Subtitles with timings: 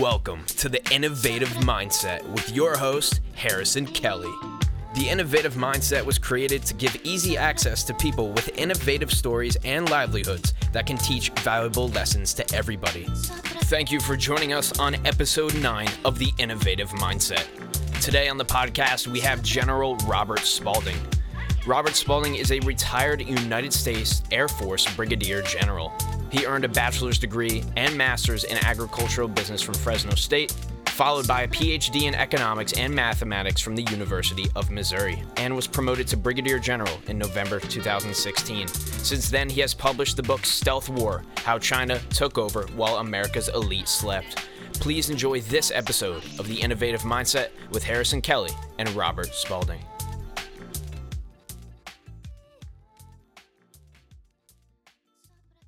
[0.00, 4.32] Welcome to the Innovative Mindset with your host, Harrison Kelly.
[4.94, 9.90] The Innovative Mindset was created to give easy access to people with innovative stories and
[9.90, 13.04] livelihoods that can teach valuable lessons to everybody.
[13.64, 17.44] Thank you for joining us on episode 9 of the Innovative Mindset.
[18.00, 20.96] Today on the podcast, we have General Robert Spalding.
[21.66, 25.92] Robert Spalding is a retired United States Air Force Brigadier General.
[26.30, 30.54] He earned a bachelor's degree and master's in agricultural business from Fresno State,
[30.86, 35.66] followed by a PhD in economics and mathematics from the University of Missouri, and was
[35.66, 38.68] promoted to Brigadier General in November 2016.
[38.68, 43.48] Since then, he has published the book Stealth War How China Took Over While America's
[43.48, 44.46] Elite Slept.
[44.74, 49.80] Please enjoy this episode of The Innovative Mindset with Harrison Kelly and Robert Spalding.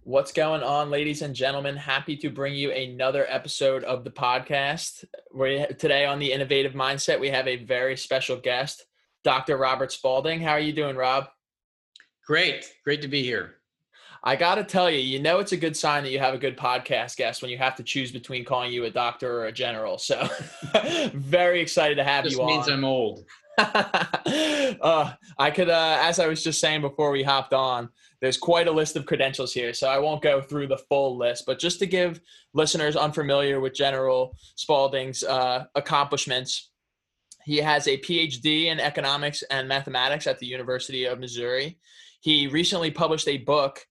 [0.04, 1.76] What's going on, ladies and gentlemen?
[1.76, 5.04] Happy to bring you another episode of the podcast.
[5.32, 8.84] We today on the Innovative Mindset, we have a very special guest,
[9.22, 9.56] Dr.
[9.56, 10.40] Robert Spalding.
[10.40, 11.28] How are you doing, Rob?
[12.26, 13.58] Great, great to be here.
[14.24, 16.38] I got to tell you, you know, it's a good sign that you have a
[16.38, 19.52] good podcast guest when you have to choose between calling you a doctor or a
[19.52, 19.98] general.
[19.98, 20.28] So,
[21.14, 22.46] very excited to have this you on.
[22.48, 23.24] means I'm old.
[23.58, 27.90] uh, I could, uh, as I was just saying before we hopped on,
[28.22, 31.44] there's quite a list of credentials here, so I won't go through the full list.
[31.44, 32.20] But just to give
[32.54, 36.70] listeners unfamiliar with General Spalding's uh, accomplishments,
[37.44, 41.80] he has a PhD in economics and mathematics at the University of Missouri.
[42.20, 43.84] He recently published a book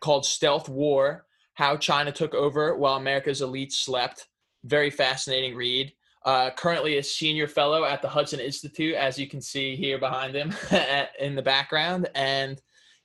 [0.00, 4.28] called Stealth War How China Took Over While America's Elite Slept.
[4.64, 5.94] Very fascinating read.
[6.26, 10.34] Uh, currently a senior fellow at the Hudson Institute, as you can see here behind
[10.34, 10.54] him
[11.18, 12.10] in the background.
[12.14, 12.60] And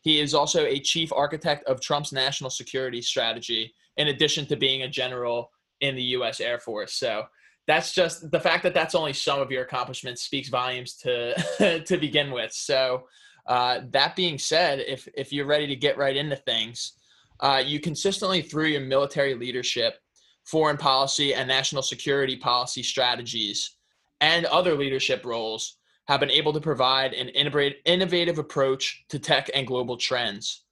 [0.08, 4.84] he is also a chief architect of Trump's national security strategy, in addition to being
[4.84, 6.40] a general in the U.S.
[6.40, 6.94] Air Force.
[6.94, 7.24] So
[7.68, 11.98] that's just the fact that that's only some of your accomplishments speaks volumes to to
[11.98, 12.54] begin with.
[12.54, 13.04] So
[13.48, 16.94] uh, that being said, if if you're ready to get right into things,
[17.42, 20.00] uh, you consistently through your military leadership,
[20.46, 23.76] foreign policy, and national security policy strategies,
[24.22, 25.76] and other leadership roles
[26.08, 30.64] have been able to provide an innovative approach to tech and global trends.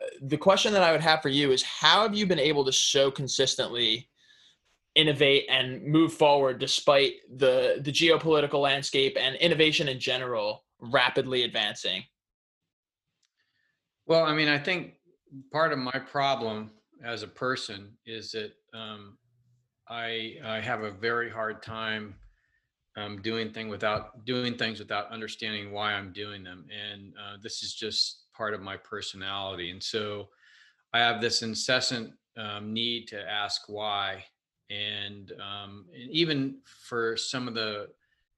[0.00, 2.64] Uh, the question that I would have for you is how have you been able
[2.66, 4.08] to so consistently
[4.94, 12.02] innovate and move forward despite the, the geopolitical landscape and innovation in general rapidly advancing?
[14.06, 14.94] Well, I mean, I think
[15.52, 16.70] part of my problem
[17.02, 19.16] as a person is that um,
[19.88, 22.14] I, I have a very hard time
[22.96, 27.62] um, doing thing without doing things without understanding why I'm doing them, and uh, this
[27.62, 29.70] is just part of my personality.
[29.70, 30.28] And so,
[30.92, 34.24] I have this incessant um, need to ask why,
[34.70, 37.88] and, um, and even for some of the,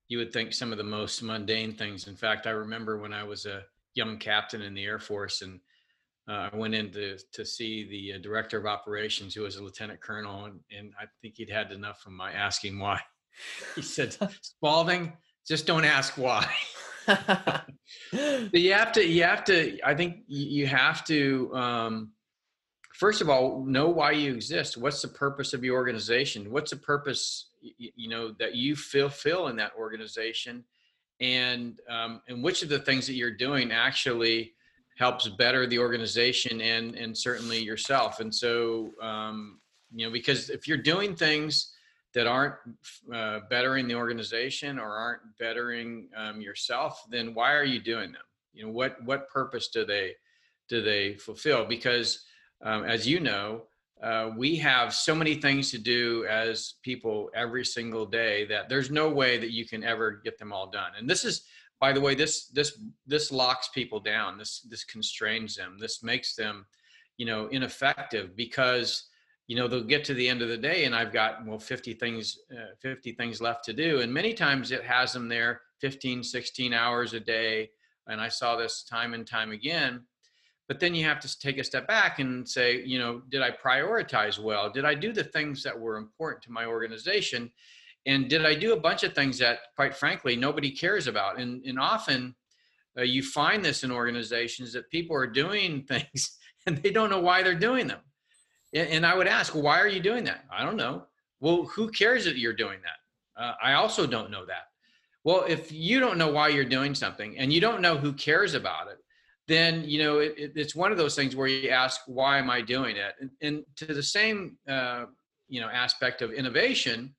[0.09, 2.09] you would think some of the most mundane things.
[2.09, 3.63] In fact, I remember when I was a
[3.95, 5.61] young captain in the Air Force, and
[6.29, 9.63] uh, I went in to, to see the uh, director of operations, who was a
[9.63, 13.01] lieutenant colonel, and, and I think he'd had enough of my asking why
[13.75, 15.13] he said, Spalding,
[15.47, 16.51] just don't ask why.
[18.53, 22.13] you have to, you have to, I think you have to, um,
[22.95, 24.77] first of all, know why you exist.
[24.77, 26.51] What's the purpose of your organization?
[26.51, 30.65] What's the purpose, you know, that you fulfill in that organization?
[31.21, 34.53] And, um, and which of the things that you're doing actually
[34.99, 38.21] helps better the organization and, and certainly yourself.
[38.21, 39.61] And so, um,
[39.95, 41.73] you know, because if you're doing things,
[42.15, 42.55] that aren't
[43.13, 48.23] uh, bettering the organization or aren't bettering um, yourself, then why are you doing them?
[48.53, 50.15] You know, what what purpose do they
[50.69, 51.65] do they fulfill?
[51.65, 52.25] Because
[52.65, 53.63] um, as you know,
[54.03, 58.91] uh, we have so many things to do as people every single day that there's
[58.91, 60.93] no way that you can ever get them all done.
[60.97, 61.43] And this is,
[61.81, 64.39] by the way, this this this locks people down.
[64.39, 65.79] This this constrains them.
[65.81, 66.67] This makes them,
[67.17, 69.08] you know, ineffective because
[69.49, 71.95] you know they'll get to the end of the day and i've got well 50
[71.95, 74.01] things uh, 50 things left to do.
[74.01, 77.71] And many times it has them there 15 16 hours a day.
[78.07, 80.05] And i saw this time and time again.
[80.69, 83.51] But then you have to take a step back and say you know did i
[83.51, 84.71] prioritize well?
[84.71, 87.51] Did i do the things that were important to my organization?
[88.07, 91.41] And did i do a bunch of things that quite frankly nobody cares about?
[91.41, 92.35] And, and often
[92.99, 96.37] uh, you find this in organizations that people are doing things
[96.67, 98.01] and they don't know why they're doing them
[98.75, 100.45] and I would ask, why are you doing that?
[100.51, 101.05] I don't know.
[101.41, 103.43] Well, who cares that you're doing that?
[103.43, 104.69] Uh, I also don't know that.
[105.25, 108.55] Well, if you don't know why you're doing something and you don't know who cares
[108.55, 108.99] about it,
[109.47, 112.51] then you know it, it, it's one of those things where you ask, why am
[112.51, 113.15] I doing it?
[113.21, 115.07] And, and to the same uh,
[115.49, 117.15] you know aspect of innovation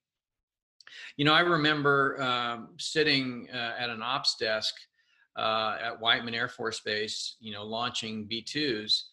[1.17, 4.75] you know i remember um, sitting uh, at an ops desk
[5.35, 9.03] uh, at whiteman air force base you know launching b2s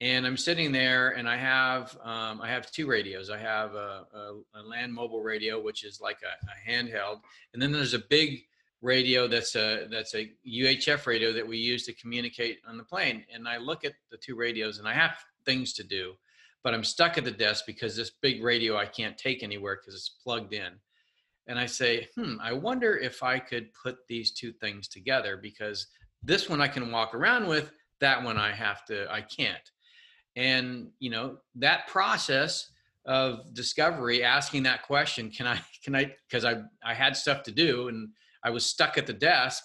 [0.00, 4.06] and i'm sitting there and i have um, i have two radios i have a,
[4.14, 7.20] a, a, land mobile radio which is like a, a handheld
[7.52, 8.42] and then there's a big
[8.82, 13.24] radio that's a that's a UHF radio that we use to communicate on the plane.
[13.32, 16.14] And I look at the two radios and I have things to do,
[16.62, 19.94] but I'm stuck at the desk because this big radio I can't take anywhere because
[19.94, 20.72] it's plugged in.
[21.46, 25.86] And I say, hmm, I wonder if I could put these two things together because
[26.22, 29.70] this one I can walk around with, that one I have to, I can't.
[30.40, 32.70] And you know, that process
[33.04, 37.50] of discovery, asking that question, can I, can I, because I I had stuff to
[37.50, 38.08] do and
[38.42, 39.62] I was stuck at the desk,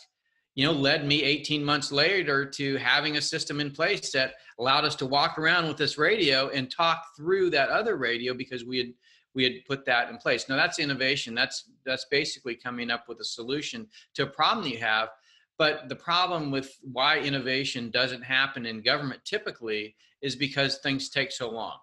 [0.55, 4.83] you know, led me 18 months later to having a system in place that allowed
[4.83, 8.77] us to walk around with this radio and talk through that other radio because we
[8.77, 8.93] had
[9.33, 10.49] we had put that in place.
[10.49, 11.33] Now that's innovation.
[11.33, 15.09] That's that's basically coming up with a solution to a problem you have.
[15.57, 21.31] But the problem with why innovation doesn't happen in government typically is because things take
[21.31, 21.77] so long.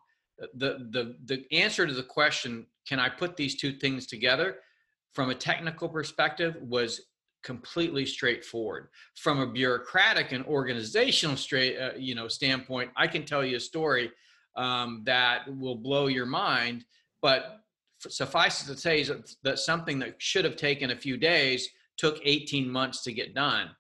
[0.55, 4.57] The the the answer to the question, can I put these two things together?
[5.13, 7.03] from a technical perspective was
[7.43, 13.45] completely straightforward from a bureaucratic and organizational straight uh, you know standpoint i can tell
[13.45, 14.11] you a story
[14.57, 16.85] um, that will blow your mind
[17.21, 17.61] but
[17.99, 19.05] suffice it to say
[19.43, 23.71] that something that should have taken a few days took 18 months to get done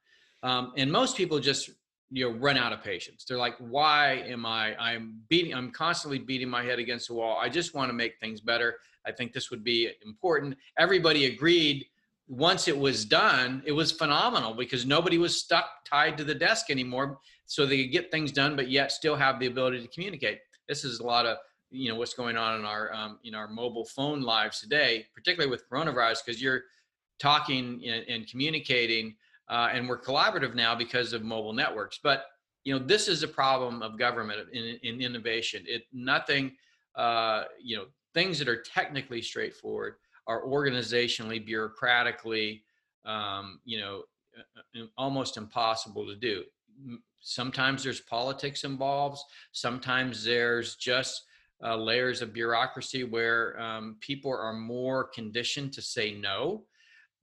[0.43, 1.70] um, and most people just
[2.11, 6.19] you know run out of patience they're like why am i i'm beating i'm constantly
[6.19, 8.76] beating my head against the wall i just want to make things better
[9.06, 10.56] I think this would be important.
[10.79, 11.87] Everybody agreed
[12.29, 16.70] once it was done, it was phenomenal because nobody was stuck tied to the desk
[16.70, 17.19] anymore.
[17.47, 20.38] So they could get things done, but yet still have the ability to communicate.
[20.69, 21.38] This is a lot of
[21.70, 25.50] you know what's going on in our um, in our mobile phone lives today, particularly
[25.50, 26.62] with coronavirus, because you're
[27.23, 29.15] talking and, and communicating,
[29.49, 31.99] uh, and we're collaborative now because of mobile networks.
[32.03, 32.25] But
[32.65, 35.65] you know this is a problem of government in, in innovation.
[35.67, 36.53] It nothing
[36.97, 37.85] uh, you know
[38.15, 39.95] things that are technically straightforward
[40.27, 42.63] are organizationally, bureaucratically,
[43.05, 44.03] um, you know,
[44.39, 46.45] uh, uh, almost impossible to do.
[47.21, 49.21] Sometimes there's politics involved.
[49.53, 51.25] Sometimes there's just
[51.65, 56.65] uh, layers of bureaucracy where um, people are more conditioned to say no.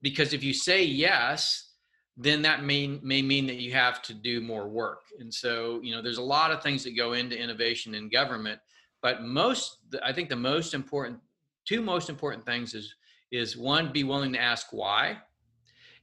[0.02, 1.72] Because if you say yes,
[2.16, 5.02] then that may, may mean that you have to do more work.
[5.18, 8.60] And so, you know, there's a lot of things that go into innovation in government
[9.02, 11.18] but most, I think the most important,
[11.64, 12.94] two most important things is
[13.32, 15.16] is one, be willing to ask why,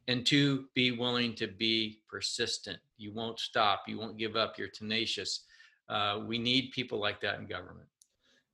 [0.08, 2.80] and two, be willing to be persistent.
[2.98, 3.84] You won't stop.
[3.86, 4.58] You won't give up.
[4.58, 5.42] You're tenacious.
[5.90, 7.90] Uh, we need people like that in government.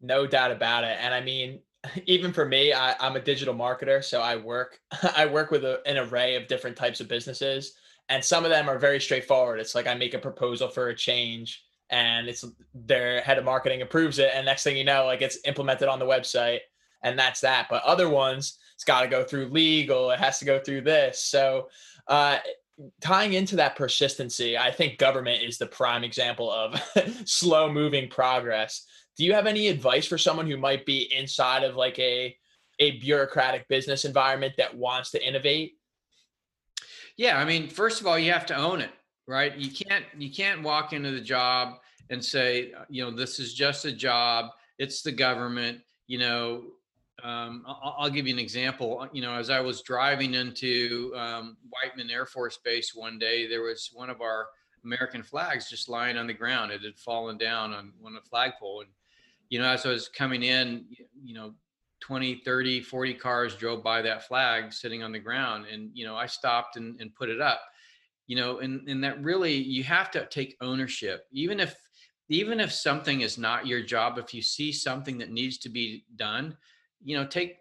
[0.02, 0.98] No doubt about it.
[1.00, 1.60] And I mean,
[2.06, 4.80] even for me, I, am a digital marketer, so I work
[5.16, 7.74] I work with a, an array of different types of businesses,
[8.10, 9.60] and some of them are very straightforward.
[9.60, 13.82] It's like I make a proposal for a change, and it's their head of marketing
[13.82, 16.60] approves it and next thing you know like it's implemented on the website
[17.04, 17.68] and that's that.
[17.70, 21.24] But other ones it's got to go through legal it has to go through this.
[21.24, 21.70] So
[22.08, 22.40] uh,
[23.02, 26.82] tying into that persistency i think government is the prime example of
[27.26, 28.88] slow moving progress
[29.18, 32.36] do you have any advice for someone who might be inside of like a
[32.80, 35.74] a bureaucratic business environment that wants to innovate?
[37.18, 38.92] Yeah i mean first of all you have to own it
[39.28, 39.56] right?
[39.58, 41.76] You can't you can't walk into the job
[42.10, 44.52] and say you know this is just a job.
[44.80, 46.64] It's the government you know?
[47.24, 49.00] Um, I'll, I'll, give you an example.
[49.00, 53.48] Uh, you know as i was driving into um, whiteman air force base one day
[53.48, 54.48] there was one of our
[54.84, 56.72] american flags just lying on the ground.
[56.72, 58.90] It had fallen down on one of the flagpole and
[59.50, 60.86] you know as i was coming in
[61.24, 61.54] you know
[62.02, 66.16] 20 30 40 cars drove by that flag sitting on the ground and you know
[66.16, 67.62] i stopped and, and put it up.
[68.28, 71.26] You know and and that really you have to take ownership.
[71.32, 71.76] Even if
[72.30, 76.06] even if something is not your job if you see something that needs to be
[76.16, 76.58] done
[77.04, 77.58] you know take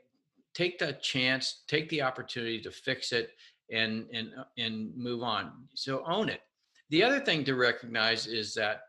[0.54, 3.30] take the chance take the opportunity to fix it
[3.72, 5.52] and and and move on.
[5.74, 6.40] So own it.
[6.90, 8.82] The other thing to recognize is that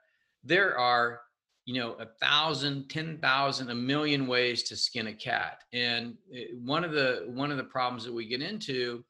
[0.43, 1.21] there are
[1.65, 6.45] you know a thousand ten thousand a million ways to skin a cat and eh,
[6.63, 9.03] one of the one of the problems that we get into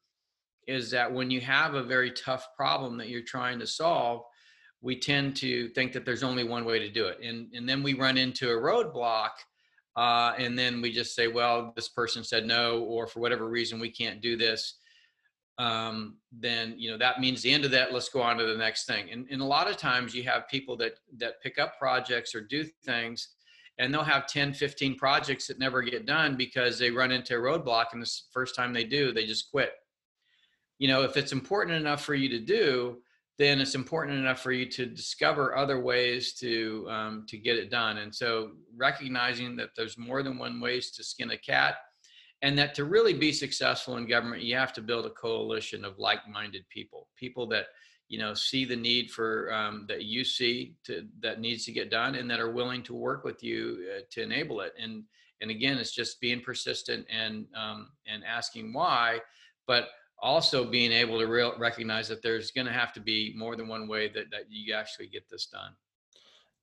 [0.66, 4.22] is that when you have a very tough problem that you're trying to solve,
[4.80, 7.18] we tend to think that there's only one way to do it.
[7.22, 9.30] And, and then we run into a roadblock.
[9.96, 13.78] Uh, and then we just say, well, this person said no, or for whatever reason,
[13.78, 14.74] we can't do this.
[15.58, 17.92] Um, then, you know, that means the end of that.
[17.92, 19.10] Let's go on to the next thing.
[19.12, 22.40] And, and a lot of times you have people that, that pick up projects or
[22.40, 23.34] do things
[23.78, 27.38] and they'll have 10 15 projects that never get done because they run into a
[27.40, 29.72] roadblock and the first time they do they just quit
[30.78, 32.98] you know if it's important enough for you to do
[33.36, 37.70] then it's important enough for you to discover other ways to um, to get it
[37.70, 41.76] done and so recognizing that there's more than one ways to skin a cat
[42.44, 45.98] and that to really be successful in government you have to build a coalition of
[45.98, 47.66] like-minded people people that
[48.08, 51.90] you know see the need for um, that you see to, that needs to get
[51.90, 54.74] done and that are willing to work with you uh, to enable it.
[54.78, 55.04] And
[55.40, 59.20] and again it's just being persistent and um, and asking why
[59.66, 59.88] but
[60.20, 63.66] also being able to real, recognize that there's going to have to be more than
[63.66, 65.72] one way that, that you actually get this done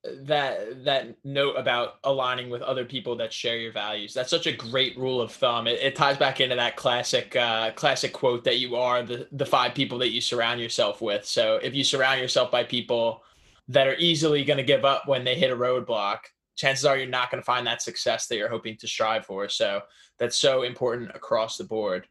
[0.04, 4.14] that that note about aligning with other people that share your values.
[4.14, 5.68] That's such a great rule of thumb.
[5.68, 9.46] It, it ties back into that classic uh, classic quote that you are the the
[9.46, 11.26] five people that you surround yourself with.
[11.26, 13.24] So if you surround yourself by people
[13.68, 16.20] that are easily going to give up when they hit a roadblock
[16.62, 19.50] chances are you're not going to find that success that you're hoping to strive for.
[19.50, 19.82] So
[20.18, 22.08] that's so important across the board.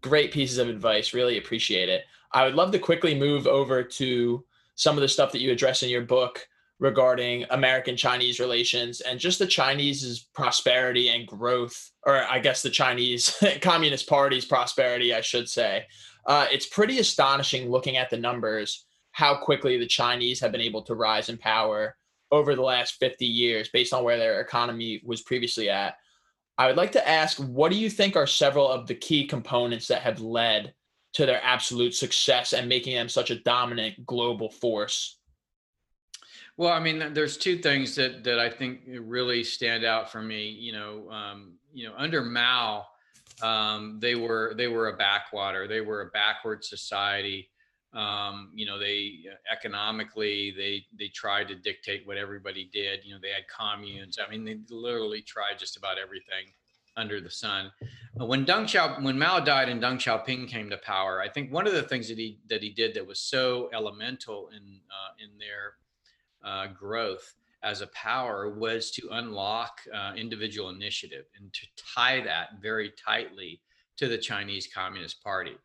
[0.00, 1.12] Great pieces of advice.
[1.12, 2.04] Really appreciate it.
[2.32, 4.44] I would love to quickly move over to
[4.74, 6.48] some of the stuff that you address in your book
[6.80, 12.70] regarding American Chinese relations and just the Chinese's prosperity and growth, or I guess the
[12.70, 15.84] Chinese Communist Party's prosperity, I should say.
[16.26, 20.82] Uh, it's pretty astonishing looking at the numbers how quickly the Chinese have been able
[20.82, 21.96] to rise in power
[22.32, 25.96] over the last 50 years based on where their economy was previously at.
[26.56, 29.88] I would like to ask what do you think are several of the key components
[29.88, 30.72] that have led
[31.14, 35.19] to their absolute success and making them such a dominant global force?
[36.60, 40.50] Well, I mean, there's two things that that I think really stand out for me.
[40.50, 42.84] You know, um, you know, under Mao,
[43.40, 45.66] um, they were they were a backwater.
[45.66, 47.48] They were a backward society.
[47.94, 53.06] Um, you know, they economically they they tried to dictate what everybody did.
[53.06, 54.18] You know, they had communes.
[54.22, 56.52] I mean, they literally tried just about everything
[56.94, 57.72] under the sun.
[58.16, 61.66] When Deng Xiao, when Mao died and Deng Xiaoping came to power, I think one
[61.66, 65.38] of the things that he that he did that was so elemental in uh, in
[65.38, 65.76] their
[66.44, 72.60] uh, growth as a power was to unlock uh, individual initiative and to tie that
[72.60, 73.60] very tightly
[73.96, 75.56] to the Chinese Communist Party.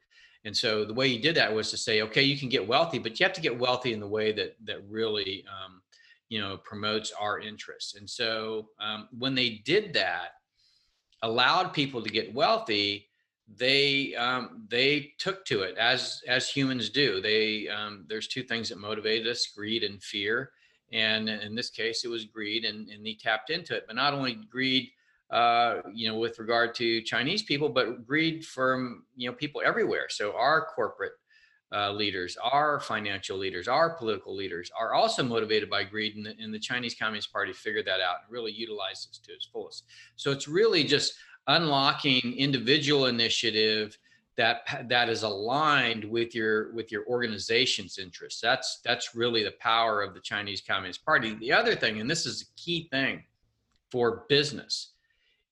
[0.43, 2.99] And so the way he did that was to say, okay, you can get wealthy,
[2.99, 5.81] but you have to get wealthy in the way that that really, um,
[6.29, 7.95] you know, promotes our interests.
[7.95, 10.33] And so um, when they did that,
[11.23, 13.07] allowed people to get wealthy,
[13.47, 17.21] they um, they took to it as as humans do.
[17.21, 20.51] They um, there's two things that motivated us: greed and fear
[20.91, 23.85] and in this case it was greed and, and he tapped into it.
[23.87, 24.89] But not only greed
[25.31, 30.07] uh, you know with regard to chinese people but greed from you know people everywhere.
[30.09, 31.13] So our corporate
[31.73, 36.35] uh, leaders our financial leaders our political leaders are also motivated by greed and the,
[36.39, 39.85] and the chinese communist party figured that out and really utilizes to its fullest.
[40.15, 41.15] So it's really just
[41.47, 43.97] unlocking individual initiative
[44.37, 48.41] that that is aligned with your with your organization's interests.
[48.41, 51.35] That's that's really the power of the chinese communist party.
[51.35, 53.23] The other thing and this is a key thing
[53.91, 54.91] for business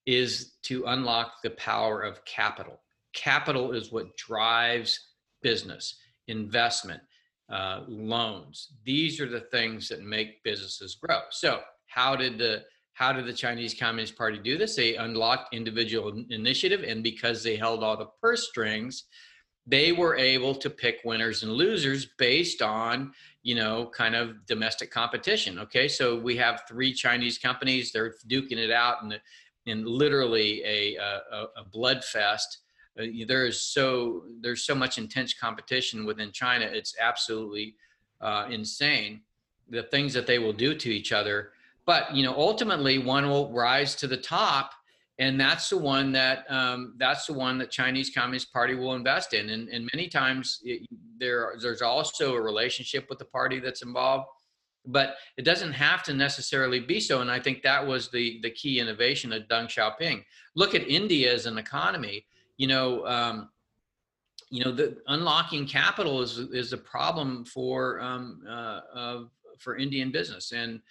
[0.05, 2.81] is to unlock the power of capital.
[3.13, 4.99] Capital is what drives
[5.41, 5.95] business
[6.27, 7.01] investment
[7.49, 8.73] uh, loans.
[8.83, 11.19] These are the things that make businesses grow.
[11.29, 12.63] So how did the
[12.93, 14.75] how did the Chinese Communist Party do this?
[14.75, 19.05] They unlocked individual initiative, and because they held all the purse strings,
[19.65, 24.91] they were able to pick winners and losers based on, you know, kind of domestic
[24.91, 25.57] competition.
[25.57, 29.19] Okay, so we have three Chinese companies; they're duking it out in, the,
[29.65, 32.59] in literally a, a, a blood fest.
[32.99, 37.75] Uh, there is so there's so much intense competition within China; it's absolutely
[38.21, 39.21] uh, insane.
[39.69, 41.53] The things that they will do to each other
[41.85, 44.71] but you know ultimately one will rise to the top
[45.19, 49.33] and that's the one that um, that's the one that chinese communist party will invest
[49.33, 49.49] in.
[49.49, 50.87] And, and many times it,
[51.19, 54.27] there there's also a relationship with the party that's involved
[54.85, 57.21] but it doesn't have to necessarily be so.
[57.21, 60.23] And i think that was the the key innovation of deng xiaoping.
[60.55, 62.25] Look at india as an economy.
[62.57, 63.49] You know um,
[64.49, 69.23] you know the unlocking capital is is a problem for um, uh, uh,
[69.59, 70.51] for indian business.
[70.51, 70.81] And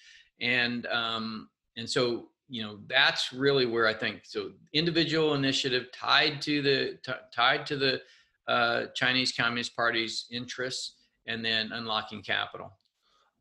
[0.42, 6.42] and um, and so you know that's really where I think so individual initiative tied
[6.42, 8.02] to the t- tied to the
[8.46, 10.96] uh, Chinese Communist Party's interests,
[11.26, 12.72] and then unlocking capital.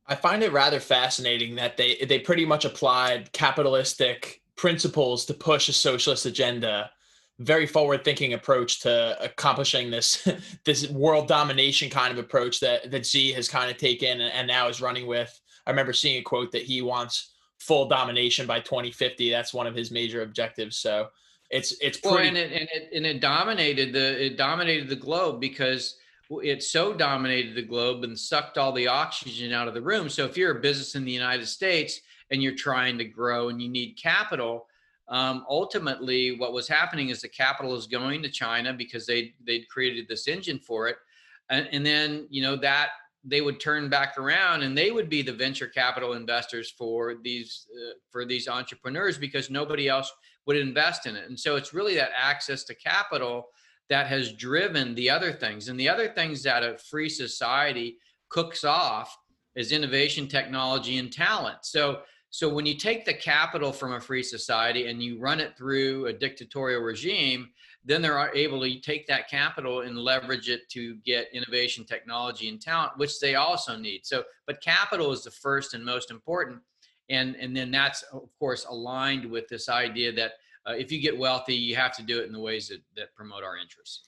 [0.08, 5.68] I find it rather fascinating that they they pretty much applied capitalistic principles to push
[5.68, 6.92] a socialist agenda
[7.40, 10.28] very forward thinking approach to accomplishing this
[10.66, 14.68] this world domination kind of approach that that Xi has kind of taken and now
[14.68, 19.30] is running with I remember seeing a quote that he wants full domination by 2050.
[19.30, 20.78] That's one of his major objectives.
[20.78, 21.10] So
[21.50, 22.16] it's it's pretty.
[22.16, 25.98] Well, and it, and it and it dominated the it dominated the globe because
[26.42, 30.10] it so dominated the globe and sucked all the oxygen out of the room.
[30.10, 32.00] So if you're a business in the United States
[32.30, 34.68] and you're trying to grow and you need capital,
[35.10, 39.68] um, ultimately what was happening is the capital is going to China because they they'd
[39.68, 40.96] created this engine for it,
[41.50, 42.92] and, and then you know that
[43.24, 47.68] they would turn back around and they would be the venture capital investors for these
[47.76, 50.12] uh, for these entrepreneurs because nobody else
[50.48, 51.28] would invest in it.
[51.30, 53.46] And so it's really that access to capital
[53.90, 55.68] that has driven the other things.
[55.68, 57.98] And the other things that a free society
[58.30, 59.16] cooks off
[59.56, 61.58] is innovation technology and talent.
[61.64, 62.02] So
[62.32, 66.06] so when you take the capital from a free society and you run it through
[66.08, 67.50] a dictatorial regime
[67.84, 72.62] then they're able to take that capital and leverage it to get innovation technology and
[72.62, 74.06] talent which they also need.
[74.06, 76.60] So but capital is the first and most important.
[77.10, 80.34] And and then that's of course aligned with this idea that
[80.68, 83.16] uh, if you get wealthy you have to do it in the ways that, that
[83.16, 84.08] promote our interests.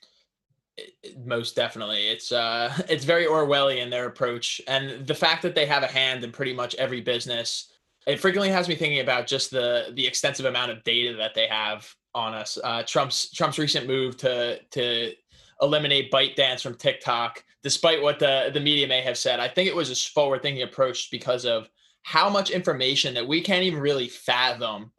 [1.24, 2.08] Most definitely.
[2.08, 4.62] It's uh it's very orwellian their approach.
[4.68, 7.70] And the fact that they have a hand in pretty much every business
[8.06, 11.48] it frequently has me thinking about just the the extensive amount of data that they
[11.48, 12.58] have on us.
[12.64, 15.14] Uh, Trump's Trump's recent move to to
[15.62, 19.76] eliminate ByteDance from TikTok, despite what the the media may have said, I think it
[19.76, 21.70] was a forward thinking approach because of
[22.04, 24.92] how much information that we can't even really fathom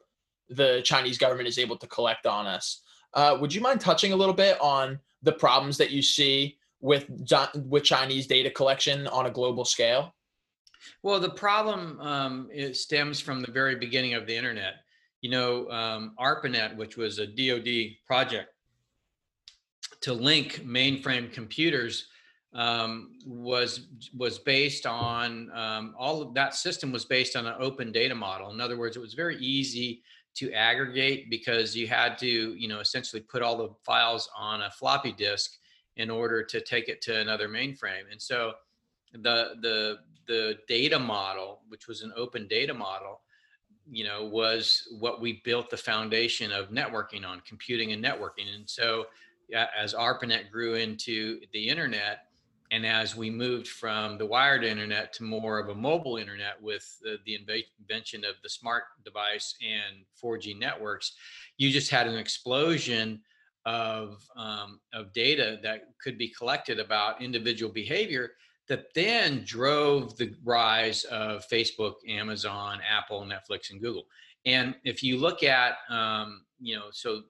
[0.48, 2.82] the Chinese government is able to collect on us.
[3.12, 7.06] Uh, would you mind touching a little bit on the problems that you see with
[7.54, 10.14] with Chinese data collection on a global scale?
[11.02, 14.83] Well, the problem um, stems from the very beginning of the internet
[15.24, 18.50] you know, um, ARPANET, which was a DoD project
[20.02, 22.08] to link mainframe computers,
[22.52, 27.90] um, was was based on um, all of that system was based on an open
[27.90, 28.50] data model.
[28.50, 30.02] In other words, it was very easy
[30.34, 34.70] to aggregate because you had to, you know, essentially put all the files on a
[34.72, 35.52] floppy disk
[35.96, 38.12] in order to take it to another mainframe.
[38.12, 38.52] And so
[39.14, 43.22] the the the data model, which was an open data model,
[43.90, 48.54] you know was what we built the foundation of networking on computing and networking.
[48.54, 49.06] And so
[49.76, 52.26] as arpanet grew into the internet
[52.70, 56.98] and as we moved from the wired internet to more of a mobile internet with
[57.02, 57.38] the, the
[57.78, 61.12] invention of the smart device and 4g networks
[61.58, 63.20] you just had an explosion
[63.66, 68.32] of um, of data that could be collected about individual behavior
[68.68, 74.06] that then drove the rise of Facebook, Amazon, Apple, Netflix, and Google.
[74.46, 77.22] And if you look at, um, you know, so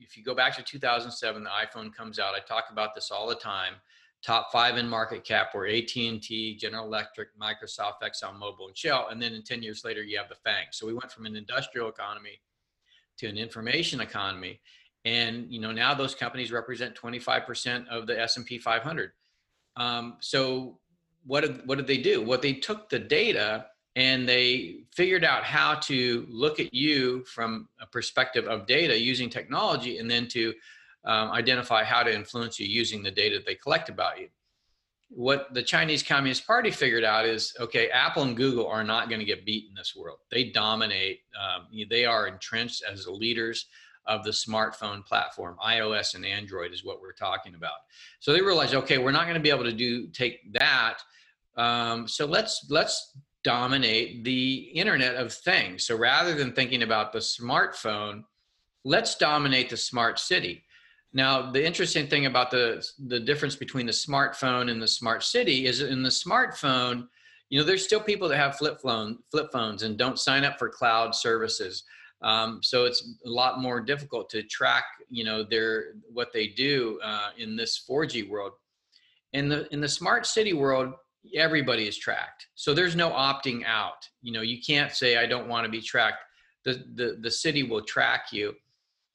[0.00, 2.34] if you go back to 2007, the iPhone comes out.
[2.34, 3.74] I talk about this all the time.
[4.24, 9.08] Top five in market cap were AT&T, General Electric, Microsoft, ExxonMobil, and Shell.
[9.10, 10.66] And then in 10 years later, you have the FANG.
[10.70, 12.40] So we went from an industrial economy
[13.18, 14.60] to an information economy.
[15.04, 19.12] And, you know, now those companies represent 25% of the S&P 500.
[19.76, 20.78] Um, so
[21.24, 22.20] what did, what did they do?
[22.20, 27.24] What well, they took the data and they figured out how to look at you
[27.24, 30.52] from a perspective of data using technology and then to
[31.04, 34.28] um, identify how to influence you using the data they collect about you.
[35.10, 39.20] What the Chinese Communist Party figured out is okay, Apple and Google are not going
[39.20, 40.18] to get beat in this world.
[40.30, 43.66] They dominate, um, they are entrenched as the leaders
[44.06, 45.56] of the smartphone platform.
[45.64, 47.78] ios and android is what we're talking about.
[48.20, 50.98] So they realized okay we're not going to be able to do take that.
[51.56, 55.86] Um, so let's let's dominate the internet of things.
[55.86, 58.24] So rather than thinking about the smartphone
[58.84, 60.64] let's dominate the smart city.
[61.12, 65.66] Now the interesting thing about the the difference between the smartphone and the smart city
[65.66, 67.08] is in the smartphone
[67.50, 70.58] you know there's still people that have flip phone flip phones and don't sign up
[70.58, 71.84] for cloud services
[72.22, 76.98] um, so it's a lot more difficult to track, you know, their what they do
[77.04, 78.52] uh, in this 4G world.
[79.32, 80.94] In the in the smart city world,
[81.34, 82.46] everybody is tracked.
[82.54, 84.08] So there's no opting out.
[84.22, 86.24] You know, you can't say I don't want to be tracked.
[86.64, 88.54] The the the city will track you.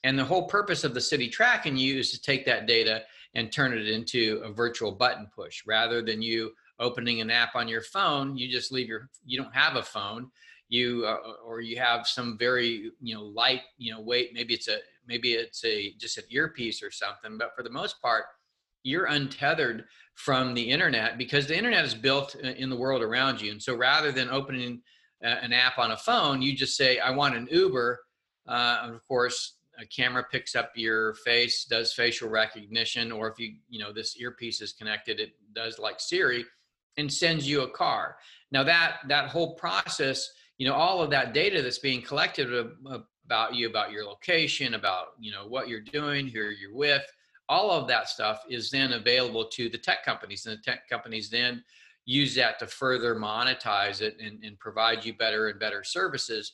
[0.03, 3.03] And the whole purpose of the city tracking you is to take that data
[3.35, 7.67] and turn it into a virtual button push rather than you opening an app on
[7.67, 10.29] your phone you just leave your you don't have a phone
[10.69, 14.67] you uh, or you have some very you know light you know weight maybe it's
[14.67, 14.77] a
[15.08, 18.25] maybe it's a just an earpiece or something but for the most part
[18.84, 23.51] you're untethered from the internet because the internet is built in the world around you.
[23.51, 24.82] And so rather than opening
[25.21, 27.99] an app on a phone you just say i want an uber.
[28.47, 33.55] Uh, of course a camera picks up your face does facial recognition or if you
[33.69, 36.45] you know this earpiece is connected it does like siri
[36.99, 38.17] and sends you a car.
[38.51, 40.29] Now that that whole process
[40.60, 42.54] you know all of that data that's being collected
[43.26, 47.04] about you about your location about you know what you're doing who you're with
[47.50, 51.32] all of that stuff is then available to the tech companies and the tech companies
[51.32, 51.63] then
[52.06, 56.54] use that to further monetize it and, and provide you better and better services.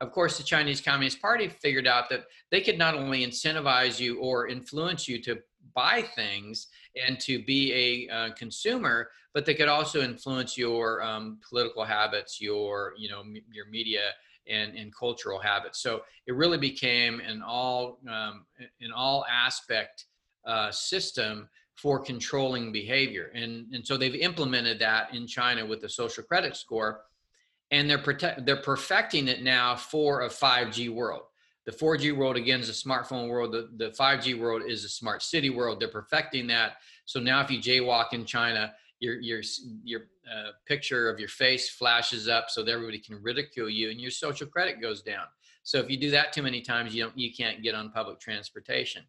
[0.00, 4.18] Of course, the Chinese Communist Party figured out that they could not only incentivize you
[4.18, 5.38] or influence you to
[5.74, 6.68] buy things
[7.06, 7.72] and to be
[8.08, 13.20] a uh, consumer, but they could also influence your um, political habits, your you know
[13.20, 14.10] m- your media
[14.48, 15.82] and, and cultural habits.
[15.82, 18.46] So it really became an all um,
[18.80, 20.06] an all aspect
[20.46, 25.88] uh, system for controlling behavior, and and so they've implemented that in China with the
[25.88, 27.02] social credit score
[27.72, 31.22] and they're protect they're perfecting it now for a 5G world.
[31.64, 33.52] The 4G world again is a smartphone world.
[33.52, 35.78] The, the 5G world is a smart city world.
[35.78, 36.74] They're perfecting that.
[37.04, 39.42] So now, if you jaywalk in China, your your
[39.84, 40.00] your
[40.32, 44.10] uh, picture of your face flashes up so that everybody can ridicule you, and your
[44.10, 45.24] social credit goes down.
[45.64, 48.20] So if you do that too many times, you don't you can't get on public
[48.20, 49.02] transportation.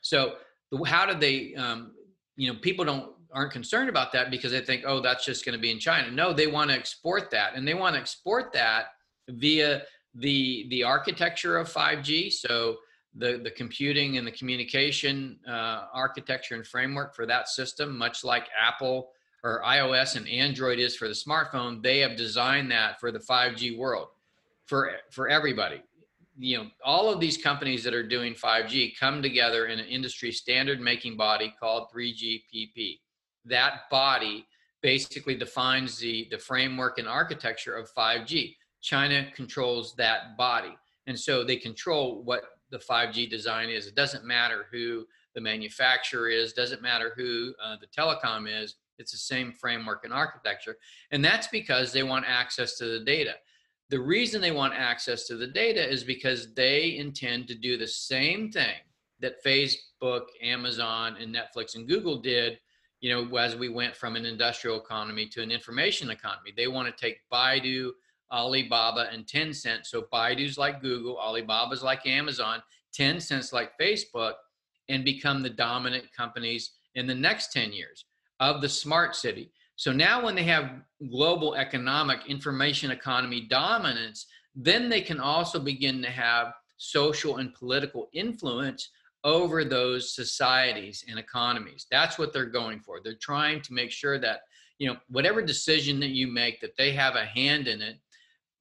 [0.00, 0.34] So
[0.70, 1.54] the, how did they?
[1.54, 1.92] Um,
[2.36, 5.56] you know, people don't aren't concerned about that because they think, oh, that's just going
[5.56, 6.10] to be in China.
[6.10, 8.86] No, they want to export that, and they want to export that
[9.28, 9.82] via
[10.14, 12.32] the the architecture of 5G.
[12.32, 12.76] So
[13.14, 18.48] the the computing and the communication uh, architecture and framework for that system, much like
[18.58, 19.10] Apple
[19.42, 23.76] or iOS and Android is for the smartphone, they have designed that for the 5G
[23.76, 24.08] world
[24.66, 25.82] for for everybody.
[26.38, 30.32] You know, all of these companies that are doing 5G come together in an industry
[30.32, 32.98] standard making body called 3GPP
[33.44, 34.46] that body
[34.82, 38.56] basically defines the, the framework and architecture of 5G.
[38.80, 40.76] China controls that body.
[41.06, 43.86] And so they control what the 5G design is.
[43.86, 48.76] It doesn't matter who the manufacturer is, doesn't matter who uh, the telecom is.
[48.98, 50.76] It's the same framework and architecture.
[51.10, 53.34] And that's because they want access to the data.
[53.88, 57.86] The reason they want access to the data is because they intend to do the
[57.86, 58.76] same thing
[59.20, 62.58] that Facebook, Amazon, and Netflix and Google did
[63.00, 66.52] you know, as we went from an industrial economy to an information economy.
[66.54, 67.90] They want to take Baidu,
[68.32, 69.86] Alibaba, and Tencent.
[69.86, 72.62] So Baidu's like Google, Alibaba's like Amazon,
[72.96, 74.34] Tencent's like Facebook,
[74.88, 78.04] and become the dominant companies in the next 10 years
[78.40, 79.52] of the smart city.
[79.76, 86.02] So now when they have global economic information economy dominance, then they can also begin
[86.02, 88.90] to have social and political influence
[89.22, 91.86] over those societies and economies.
[91.90, 93.00] That's what they're going for.
[93.02, 94.40] They're trying to make sure that,
[94.78, 97.96] you know, whatever decision that you make, that they have a hand in it,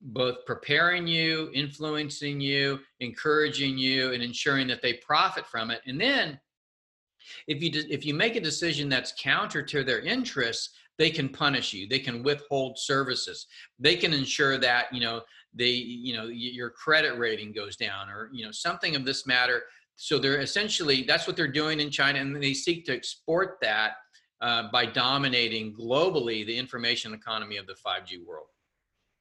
[0.02, 5.82] both preparing you, influencing you, encouraging you, and ensuring that they profit from it.
[5.86, 6.40] And then
[7.48, 11.74] if you if you make a decision that's counter to their interests, they can punish
[11.74, 11.88] you.
[11.88, 13.48] They can withhold services.
[13.78, 15.22] They can ensure that, you know,
[15.54, 19.64] they, you know, your credit rating goes down or, you know, something of this matter
[20.02, 23.96] so they're essentially that's what they're doing in China, and they seek to export that
[24.40, 28.48] uh, by dominating globally the information economy of the 5G world.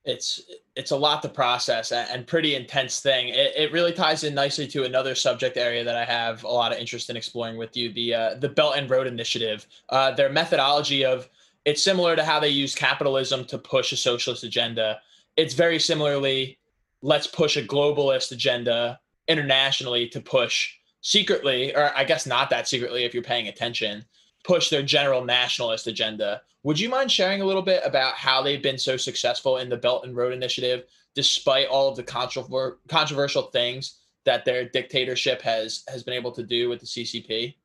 [0.05, 0.41] It's
[0.75, 3.29] it's a lot to process and pretty intense thing.
[3.29, 6.73] It, it really ties in nicely to another subject area that I have a lot
[6.73, 9.67] of interest in exploring with you the uh, the Belt and Road Initiative.
[9.89, 11.29] Uh, their methodology of
[11.65, 15.01] it's similar to how they use capitalism to push a socialist agenda.
[15.37, 16.59] It's very similarly
[17.03, 23.05] let's push a globalist agenda internationally to push secretly, or I guess not that secretly
[23.05, 24.05] if you're paying attention,
[24.49, 26.41] push their general nationalist agenda.
[26.63, 29.77] Would you mind sharing a little bit about how they've been so successful in the
[29.77, 30.85] Belt and Road Initiative,
[31.15, 36.43] despite all of the controver- controversial things that their dictatorship has has been able to
[36.43, 37.57] do with the CCP?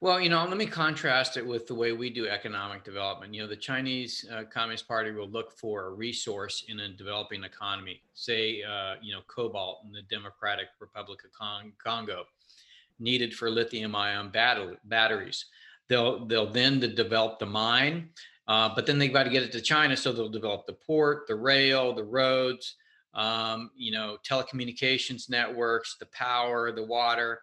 [0.00, 3.34] Well, you know, let me contrast it with the way we do economic development.
[3.34, 7.42] You know, the Chinese uh, Communist Party will look for a resource in a developing
[7.42, 11.30] economy, say, uh, you know, cobalt in the Democratic Republic of
[11.78, 12.24] Congo,
[13.00, 15.46] needed for lithium-ion batteries.
[15.88, 18.10] They'll they'll then develop the mine,
[18.48, 21.26] uh, but then they've got to get it to China, so they'll develop the port,
[21.28, 22.76] the rail, the roads,
[23.14, 27.40] um, you know, telecommunications networks, the power, the water.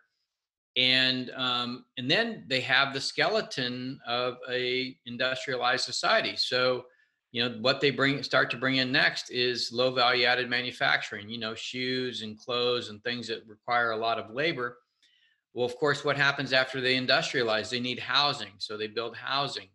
[0.77, 6.35] And um, and then they have the skeleton of a industrialized society.
[6.37, 6.85] So
[7.31, 11.29] you know what they bring start to bring in next is low value added manufacturing
[11.29, 14.77] you know shoes and clothes and things that require a lot of labor
[15.53, 17.69] well of course what happens after they industrialize?
[17.69, 19.69] They need housing so they build housing.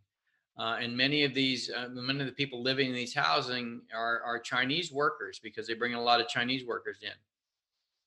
[0.59, 4.23] Uh, and many of these uh, many of the people living in these housing are,
[4.23, 7.11] are chinese workers because they bring a lot of chinese workers in.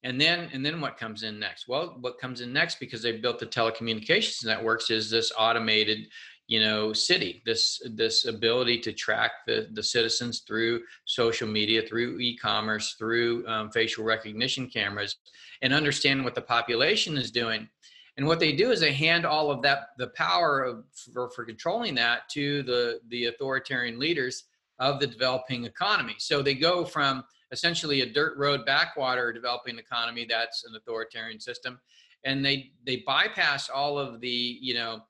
[0.01, 1.67] And then and then what comes in next?
[1.67, 6.07] Well what comes in next because they built the telecommunications networks is this automated
[6.49, 7.41] you know city.
[7.45, 13.69] This this ability to track the the citizens through social media through e-commerce through um,
[13.71, 15.15] facial recognition cameras
[15.61, 17.69] and understand what the population is doing.
[18.17, 20.83] And what they do is they hand all of that the power of,
[21.13, 24.45] for, for controlling that to the the authoritarian leaders
[24.79, 26.15] of the developing economy.
[26.17, 31.79] So they go from essentially a dirt road backwater developing economy that's an authoritarian system
[32.25, 35.01] and they they bypass all of the you know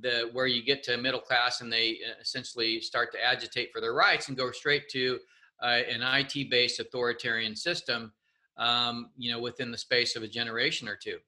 [0.00, 3.80] the where you get to middle class and they uh, essentially start to agitate for
[3.80, 5.18] their rights and go straight to
[5.62, 8.12] uh, an IT based authoritarian system,
[8.56, 11.18] um, you know, within the space of a generation or two.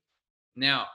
[0.57, 0.87] Now,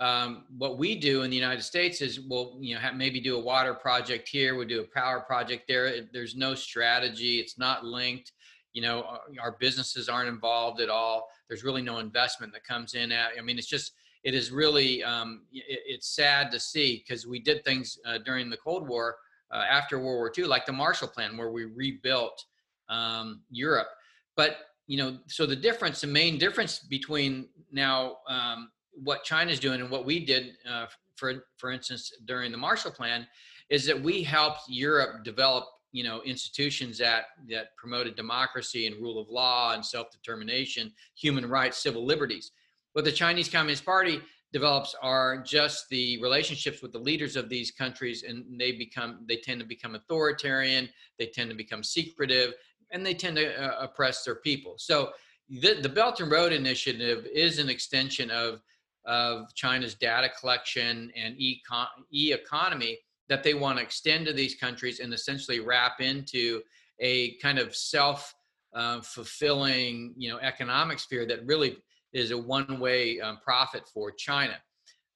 [0.00, 3.36] um, what we do in the United States is we'll, you know, have, maybe do
[3.36, 6.02] a water project here, we do a power project there.
[6.12, 7.40] There's no strategy.
[7.40, 8.32] It's not linked.
[8.72, 11.28] You know, our, our businesses aren't involved at all.
[11.48, 13.10] There's really no investment that comes in.
[13.10, 13.92] At, I mean, it's just
[14.24, 18.50] it is really um, it, it's sad to see because we did things uh, during
[18.50, 19.16] the Cold War
[19.50, 22.44] uh, after World War II, like the Marshall Plan, where we rebuilt
[22.88, 23.88] um, Europe.
[24.36, 29.80] But you know, so the difference, the main difference between now um, what China's doing
[29.80, 33.26] and what we did, uh, for for instance, during the Marshall Plan,
[33.70, 39.18] is that we helped Europe develop you know institutions that that promoted democracy and rule
[39.18, 42.52] of law and self-determination human rights civil liberties
[42.92, 44.20] what the Chinese Communist Party
[44.52, 49.36] develops are just the relationships with the leaders of these countries and they become they
[49.36, 52.54] tend to become authoritarian they tend to become secretive
[52.90, 54.74] and they tend to uh, oppress their people.
[54.78, 55.10] So
[55.48, 58.60] the, the belt and road initiative is an extension of
[59.06, 62.98] of china's data collection and e-economy
[63.28, 66.60] that they want to extend to these countries and essentially wrap into
[67.00, 68.34] a kind of self
[68.74, 71.78] uh, fulfilling you know economic sphere that really
[72.12, 74.54] is a one-way um, profit for China.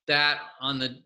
[0.07, 0.98] That on the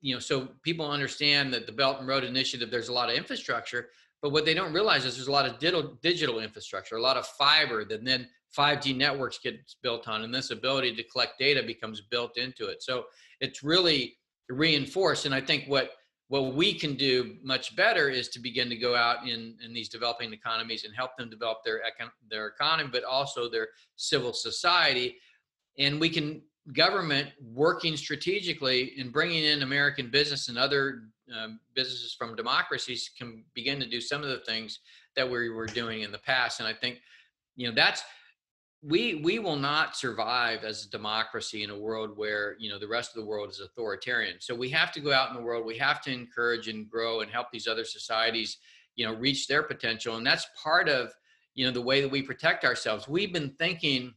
[0.00, 3.16] you know so people understand that the Belt and Road Initiative there's a lot of
[3.16, 3.88] infrastructure,
[4.20, 7.16] but what they don't realize is there's a lot of digital digital infrastructure, a lot
[7.16, 11.62] of fiber that then 5G networks gets built on, and this ability to collect data
[11.62, 12.82] becomes built into it.
[12.82, 13.04] So
[13.40, 14.16] it's really
[14.48, 15.92] reinforced, and I think what
[16.28, 19.90] what we can do much better is to begin to go out in, in these
[19.90, 25.16] developing economies and help them develop their econ- their economy, but also their civil society
[25.78, 26.42] and we can
[26.74, 31.04] government working strategically and bringing in American business and other
[31.36, 34.80] um, businesses from democracies can begin to do some of the things
[35.16, 36.60] that we were doing in the past.
[36.60, 36.98] And I think,
[37.56, 38.02] you know, that's
[38.84, 42.88] we we will not survive as a democracy in a world where you know the
[42.88, 44.36] rest of the world is authoritarian.
[44.40, 45.64] So we have to go out in the world.
[45.64, 48.58] We have to encourage and grow and help these other societies,
[48.96, 50.16] you know, reach their potential.
[50.16, 51.12] And that's part of
[51.54, 53.06] you know the way that we protect ourselves.
[53.06, 54.14] We've been thinking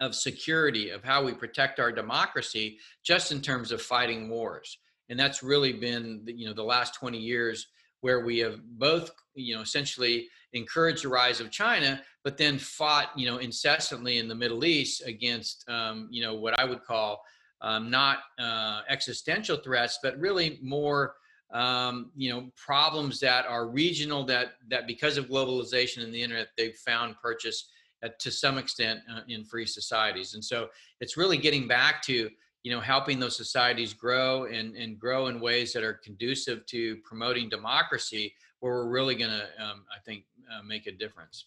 [0.00, 4.78] of security, of how we protect our democracy, just in terms of fighting wars.
[5.08, 7.68] And that's really been, you know, the last 20 years
[8.00, 13.10] where we have both, you know, essentially encouraged the rise of China, but then fought,
[13.16, 17.22] you know, incessantly in the Middle East against, um, you know, what I would call
[17.60, 21.14] um, not uh, existential threats, but really more,
[21.52, 26.48] um, you know, problems that are regional that that because of globalization and the internet,
[26.56, 27.68] they've found purchase
[28.02, 30.34] uh, to some extent uh, in free societies.
[30.34, 30.68] And so
[31.00, 32.30] it's really getting back to
[32.62, 36.96] you know helping those societies grow and, and grow in ways that are conducive to
[37.04, 41.46] promoting democracy where we're really going to um, i think uh, make a difference.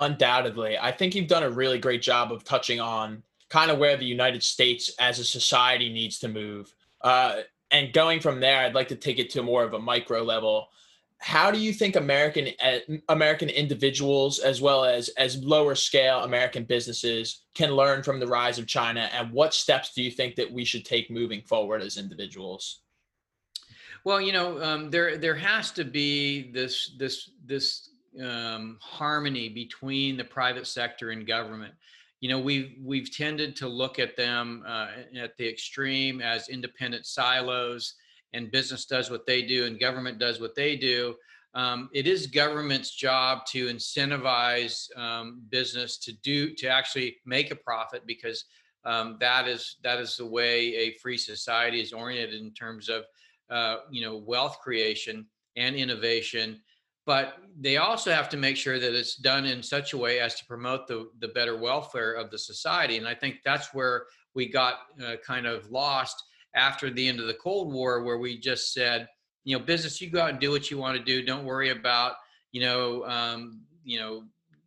[0.00, 0.78] Undoubtedly.
[0.78, 4.04] I think you've done a really great job of touching on kind of where the
[4.04, 6.74] united states as a society needs to move.
[7.00, 10.22] Uh, and going from there i'd like to take it to more of a micro
[10.22, 10.68] level
[11.20, 12.78] how do you think American uh,
[13.10, 18.58] American individuals as well as as lower scale American businesses can learn from the rise
[18.58, 21.98] of China and what steps do you think that we should take moving forward as
[21.98, 22.80] individuals?
[24.04, 27.90] Well, you know, um, there there has to be this this this
[28.22, 31.74] um, harmony between the private sector and government.
[32.20, 37.04] You know, we've we've tended to look at them uh, at the extreme as independent
[37.04, 37.94] silos
[38.32, 41.14] and business does what they do and government does what they do.
[41.54, 47.56] Um, it is government's job to incentivize um, business to do to actually make a
[47.56, 48.44] profit because
[48.84, 53.04] um, that is that is the way a free society is oriented in terms of
[53.50, 56.60] uh, you know wealth creation and innovation
[57.06, 60.36] but they also have to make sure that it's done in such a way as
[60.36, 64.48] to promote the, the better welfare of the society and i think that's where we
[64.48, 66.22] got uh, kind of lost
[66.54, 69.08] after the end of the Cold War, where we just said,
[69.44, 71.24] you know, business, you go out and do what you want to do.
[71.24, 72.14] Don't worry about,
[72.52, 74.24] you know, um, you know,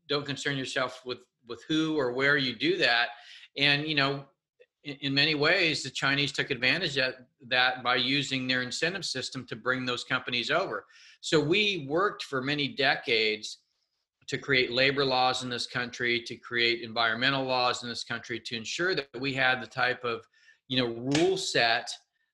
[0.09, 3.09] don't concern yourself with with who or where you do that.
[3.57, 4.25] And you know,
[4.83, 7.15] in, in many ways, the Chinese took advantage of
[7.47, 10.85] that by using their incentive system to bring those companies over.
[11.21, 13.59] So we worked for many decades
[14.27, 18.55] to create labor laws in this country, to create environmental laws in this country, to
[18.55, 20.25] ensure that we had the type of
[20.73, 21.87] you know rule set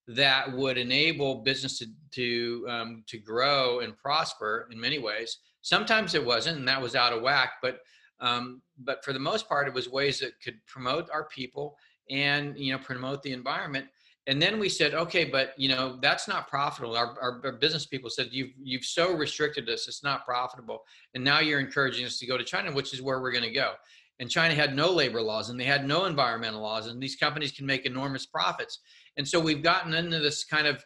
[0.08, 5.40] that would enable business to to um, to grow and prosper in many ways.
[5.62, 7.54] Sometimes it wasn't, and that was out of whack.
[7.62, 7.80] But
[8.22, 11.76] um, but for the most part, it was ways that could promote our people
[12.10, 13.88] and you know promote the environment.
[14.28, 16.96] And then we said, okay, but you know that's not profitable.
[16.96, 20.84] Our, our, our business people said you've you've so restricted us, it's not profitable.
[21.14, 23.52] And now you're encouraging us to go to China, which is where we're going to
[23.52, 23.74] go.
[24.20, 27.52] And China had no labor laws and they had no environmental laws, and these companies
[27.52, 28.80] can make enormous profits.
[29.18, 30.84] And so we've gotten into this kind of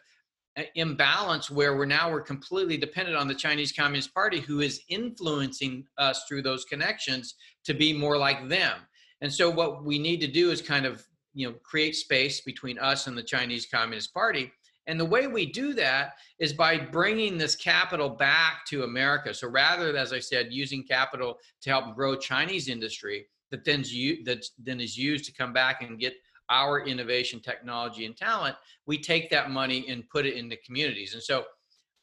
[0.56, 4.82] uh, imbalance where we're now we're completely dependent on the Chinese Communist Party, who is
[4.88, 8.78] influencing us through those connections to be more like them.
[9.20, 12.78] And so what we need to do is kind of you know create space between
[12.78, 14.52] us and the Chinese Communist Party.
[14.86, 19.32] And the way we do that is by bringing this capital back to America.
[19.32, 23.82] So rather, as I said, using capital to help grow Chinese industry that then
[24.24, 26.14] that then is used to come back and get
[26.50, 31.14] our innovation, technology, and talent, we take that money and put it into communities.
[31.14, 31.44] And so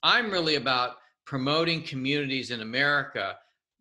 [0.01, 3.35] I'm really about promoting communities in America.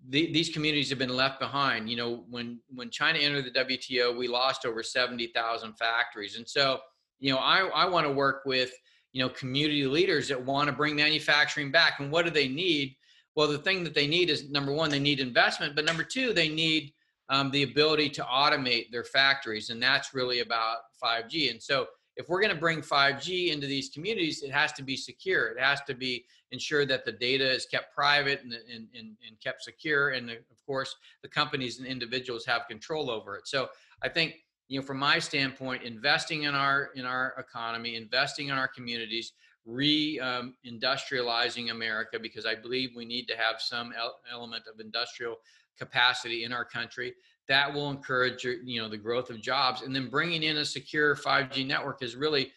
[0.08, 1.88] The, these communities have been left behind.
[1.88, 6.36] You know, when when China entered the WTO, we lost over 70,000 factories.
[6.36, 6.80] And so,
[7.18, 8.72] you know, I, I want to work with
[9.12, 12.96] you know community leaders that want to bring manufacturing back and what do they need?
[13.34, 16.32] Well the thing that they need is number one they need investment but number two
[16.32, 16.92] they need
[17.28, 22.28] um, the ability to automate their factories and that's really about 5g and so if
[22.28, 25.48] we're going to bring 5g into these communities it has to be secure.
[25.48, 29.40] It has to be ensured that the data is kept private and, and, and, and
[29.42, 33.46] kept secure and of course the companies and individuals have control over it.
[33.46, 33.68] So
[34.02, 34.34] i think
[34.70, 39.32] you know, from my standpoint, investing in our in our economy, investing in our communities,
[39.66, 45.38] re-industrializing um, America, because I believe we need to have some el- element of industrial
[45.76, 47.14] capacity in our country.
[47.48, 51.16] That will encourage you know the growth of jobs, and then bringing in a secure
[51.16, 52.52] 5G network is really,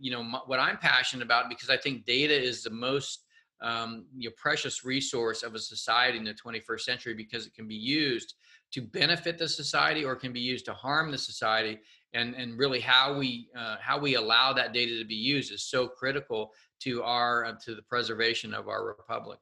[0.00, 3.26] you know, what I'm passionate about because I think data is the most
[3.60, 7.68] um, you know, precious resource of a society in the 21st century because it can
[7.68, 8.36] be used
[8.72, 11.78] to benefit the society or can be used to harm the society
[12.14, 15.64] and and really how we uh, how we allow that data to be used is
[15.64, 19.38] so critical to our uh, to the preservation of our republic.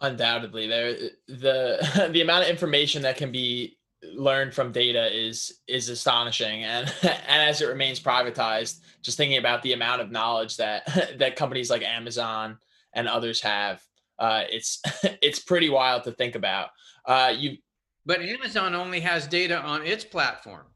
[0.00, 0.94] Undoubtedly there
[1.28, 3.76] the the amount of information that can be
[4.14, 9.62] learned from data is is astonishing and and as it remains privatized just thinking about
[9.62, 10.84] the amount of knowledge that
[11.18, 12.58] that companies like amazon
[12.94, 13.80] and others have
[14.22, 14.80] uh, it's
[15.22, 16.70] it's pretty wild to think about.
[17.04, 17.56] Uh, you
[18.06, 20.66] but Amazon only has data on its platform.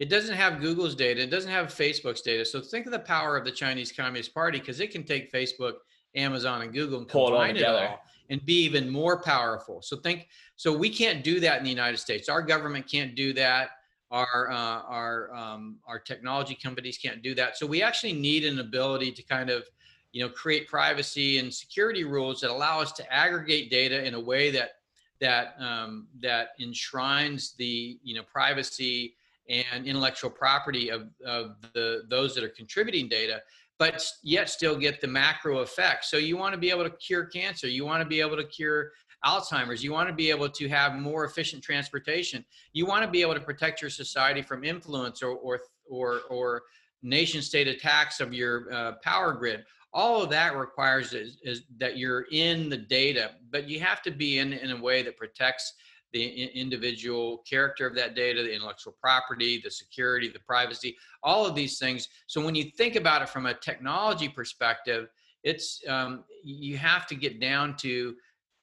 [0.00, 1.22] It doesn't have Google's data.
[1.22, 2.44] It doesn't have Facebook's data.
[2.44, 5.74] So think of the power of the Chinese Communist Party because it can take Facebook,
[6.16, 9.82] Amazon, and Google and Pull combine it all, it all and be even more powerful.
[9.82, 10.28] So think.
[10.56, 12.28] So we can't do that in the United States.
[12.28, 13.70] Our government can't do that.
[14.10, 17.56] Our uh, our um, our technology companies can't do that.
[17.56, 19.64] So we actually need an ability to kind of
[20.12, 24.20] you know create privacy and security rules that allow us to aggregate data in a
[24.20, 24.76] way that
[25.24, 29.14] that um, that enshrines the you know privacy
[29.48, 33.40] and intellectual property of, of the those that are contributing data
[33.78, 37.24] but yet still get the macro effect so you want to be able to cure
[37.24, 38.90] cancer you want to be able to cure
[39.24, 43.22] alzheimer's you want to be able to have more efficient transportation you want to be
[43.22, 46.62] able to protect your society from influence or or or, or
[47.02, 51.96] nation state attacks of your uh, power grid all of that requires is, is, that
[51.96, 55.74] you're in the data but you have to be in in a way that protects
[56.12, 61.54] the individual character of that data the intellectual property the security the privacy all of
[61.54, 62.08] these things.
[62.26, 65.08] So when you think about it from a technology perspective
[65.44, 68.14] it's um, you have to get down to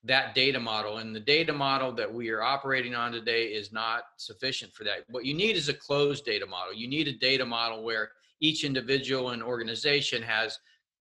[0.04, 4.04] that data model and the data model that we are operating on today is not
[4.17, 5.06] sufficient for that.
[5.10, 6.74] What you need is a closed data model.
[6.74, 10.58] You need a data model where each individual and organization has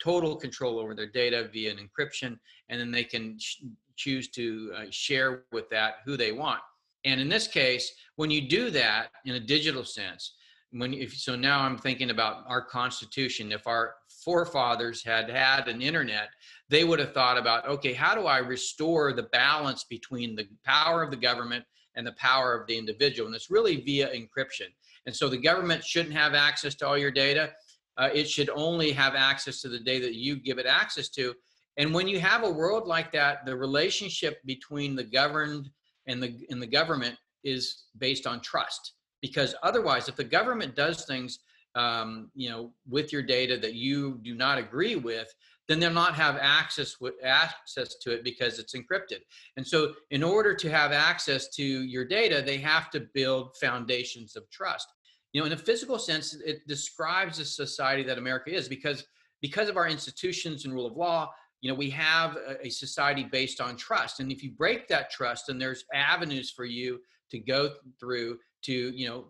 [0.03, 2.37] total control over their data via an encryption,
[2.69, 3.61] and then they can sh-
[3.95, 6.61] choose to uh, share with that who they want.
[7.05, 10.35] And in this case, when you do that in a digital sense,
[10.71, 13.51] when if so now I'm thinking about our constitution.
[13.51, 13.93] If our
[14.23, 16.29] forefathers had had an internet,
[16.69, 21.03] they would have thought about, okay, how do I restore the balance between the power
[21.03, 21.63] of the government
[21.95, 23.27] and the power of the individual?
[23.27, 24.69] And it's really via encryption.
[25.05, 27.51] And so the government shouldn't have access to all your data
[27.97, 31.33] uh, it should only have access to the day that you give it access to.
[31.77, 35.69] And when you have a world like that, the relationship between the governed
[36.07, 38.93] and the and the government is based on trust.
[39.21, 41.39] Because otherwise, if the government does things
[41.75, 45.33] um, you know, with your data that you do not agree with,
[45.67, 49.19] then they'll not have access with access to it because it's encrypted.
[49.55, 54.35] And so, in order to have access to your data, they have to build foundations
[54.35, 54.87] of trust.
[55.33, 59.05] You know, in a physical sense, it describes the society that America is because
[59.41, 61.29] because of our institutions and rule of law.
[61.59, 65.09] You know, we have a, a society based on trust, and if you break that
[65.11, 66.99] trust, then there's avenues for you
[67.31, 69.25] to go through to you know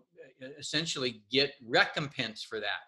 [0.58, 2.82] essentially get recompense for that.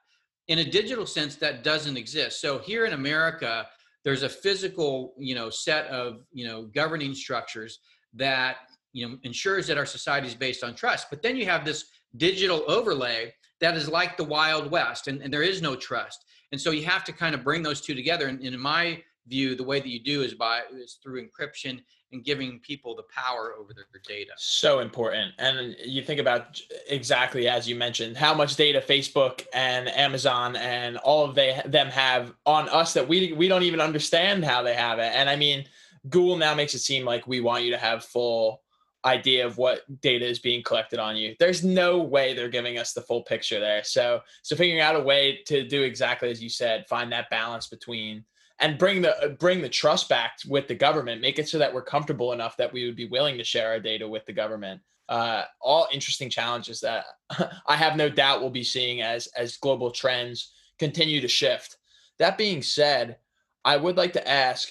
[0.48, 2.40] In a digital sense that doesn't exist.
[2.40, 3.66] So here in america
[4.04, 7.80] there's a physical you know set of you know governing structures
[8.14, 8.58] that
[8.92, 11.08] you know ensures that our society is based on trust.
[11.10, 11.84] But then you have this
[12.16, 16.60] digital overlay that is like the wild west and, and there is no trust and
[16.60, 19.54] so you have to kind of bring those two together and, and in my view
[19.54, 21.80] the way that you do is by is through encryption
[22.12, 24.30] and giving people the power over their, data.
[24.36, 25.32] So important.
[25.38, 30.96] And you think about exactly as you mentioned, how much data Facebook and Amazon and
[30.98, 34.74] all of they them have on us that we we don't even understand how they
[34.74, 35.12] have it.
[35.14, 35.64] And I mean,
[36.08, 38.62] Google now makes it seem like we want you to have full
[39.06, 41.34] idea of what data is being collected on you.
[41.38, 43.84] There's no way they're giving us the full picture there.
[43.84, 47.68] So so figuring out a way to do exactly as you said, find that balance
[47.68, 48.24] between
[48.58, 51.82] and bring the bring the trust back with the government make it so that we're
[51.82, 55.44] comfortable enough that we would be willing to share our data with the government uh,
[55.60, 57.04] all interesting challenges that
[57.66, 61.76] i have no doubt we'll be seeing as as global trends continue to shift
[62.18, 63.16] that being said
[63.64, 64.70] i would like to ask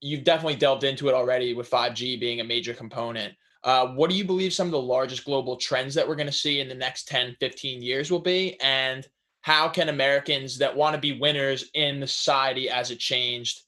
[0.00, 3.34] you've definitely delved into it already with 5g being a major component
[3.66, 6.32] uh, what do you believe some of the largest global trends that we're going to
[6.32, 9.06] see in the next 10 15 years will be and
[9.42, 13.60] how can Americans that want to be winners in the society as it changed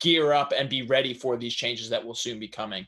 [0.00, 2.86] gear up and be ready for these changes that will soon be coming?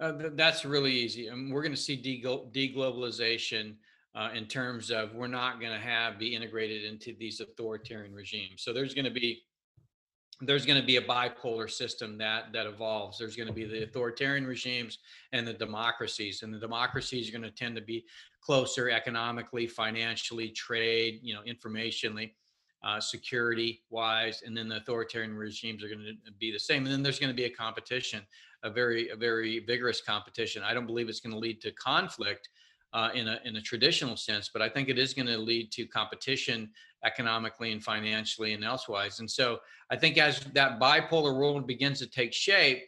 [0.00, 1.30] Uh, that's really easy.
[1.30, 3.76] I mean, we're going to see deglobalization
[4.14, 8.62] uh, in terms of we're not going to have be integrated into these authoritarian regimes.
[8.62, 9.42] So there's going to be
[10.40, 13.18] there's going to be a bipolar system that that evolves.
[13.18, 14.98] There's going to be the authoritarian regimes
[15.32, 18.04] and the democracies and the democracies are going to tend to be
[18.40, 22.32] closer economically financially trade you know informationally
[22.84, 26.84] uh, security wise and then the authoritarian regimes are going to be the same.
[26.84, 28.22] And then there's going to be a competition
[28.62, 30.62] a very a very vigorous competition.
[30.62, 32.48] I don't believe it's going to lead to conflict
[32.92, 35.70] uh, in a in a traditional sense, but I think it is going to lead
[35.72, 36.70] to competition
[37.04, 39.20] economically and financially and elsewise.
[39.20, 39.58] And so
[39.90, 42.82] I think as that bipolar world begins to take shape,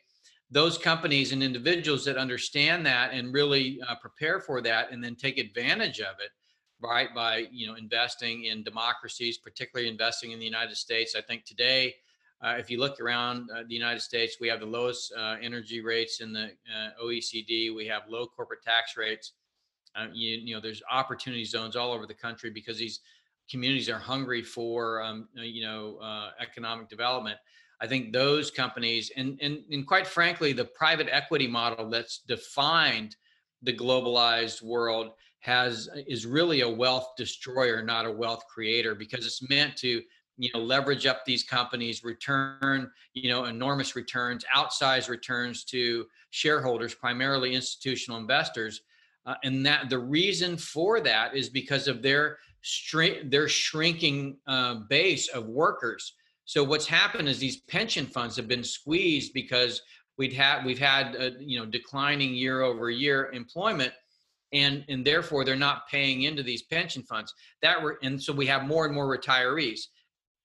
[0.50, 5.14] those companies and individuals that understand that and really uh, prepare for that and then
[5.14, 6.30] take advantage of it
[6.82, 11.14] right by you know investing in democracies particularly investing in the united states.
[11.14, 11.94] I think today
[12.42, 15.80] uh, if you look around uh, the united states we have the lowest uh, energy
[15.82, 19.32] rates in the uh, oecd we have low corporate tax rates.
[19.96, 23.00] Uh, you, you know, there's opportunity zones all over the country because these
[23.50, 27.38] communities are hungry for, um, uh, you know, uh, economic development.
[27.80, 33.16] I think those companies, and, and and quite frankly, the private equity model that's defined
[33.62, 39.48] the globalized world has is really a wealth destroyer, not a wealth creator, because it's
[39.48, 40.02] meant to
[40.40, 46.94] you know leverage up these companies return you know enormous returns outsized returns to shareholders
[46.94, 48.80] primarily institutional investors
[49.26, 54.76] uh, and that the reason for that is because of their stri- their shrinking uh,
[54.88, 56.14] base of workers.
[56.44, 59.82] So what's happened is these pension funds have been squeezed because
[60.18, 63.92] we'd had we've had uh, you know declining year over year employment,
[64.52, 67.32] and and therefore they're not paying into these pension funds.
[67.62, 69.80] That were and so we have more and more retirees.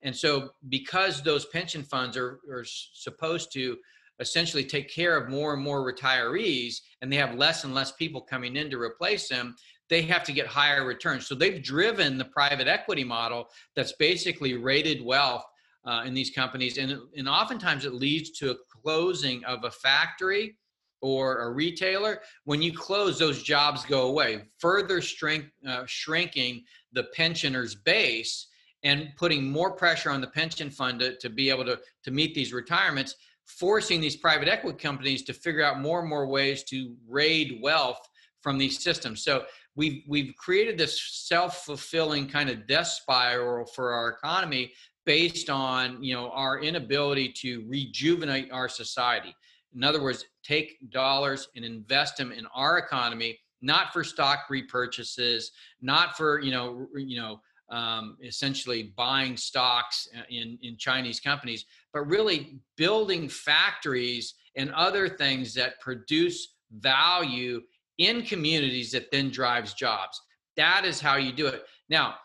[0.01, 3.76] And so because those pension funds are, are supposed to
[4.20, 8.22] essentially take care of more and more retirees and they have less and less people
[8.22, 9.55] coming in to replace them
[9.89, 11.27] they have to get higher returns.
[11.27, 15.43] So they've driven the private equity model that's basically rated wealth
[15.86, 16.77] uh, in these companies.
[16.77, 20.55] And, and oftentimes it leads to a closing of a factory
[21.01, 22.21] or a retailer.
[22.45, 26.63] When you close those jobs go away further strength, uh, shrinking
[26.93, 28.47] the pensioners base
[28.83, 32.33] and putting more pressure on the pension fund to, to be able to, to meet
[32.33, 33.15] these retirements
[33.45, 37.99] forcing these private equity companies to figure out more and more ways to raid wealth
[38.41, 39.23] from these systems.
[39.23, 39.43] So
[39.76, 44.71] we've we've created this self-fulfilling kind of death spiral for our economy
[45.05, 49.36] based on you know our inability to rejuvenate our society.
[49.76, 55.45] In other words, take dollars and invest them in our economy, not for stock repurchases,
[55.82, 61.65] not for you know you know um, essentially buying stocks uh, in, in Chinese companies,
[61.93, 67.61] but really building factories and other things that produce value
[67.97, 70.21] in communities that then drives jobs.
[70.57, 71.63] That is how you do it.
[71.89, 72.15] Now,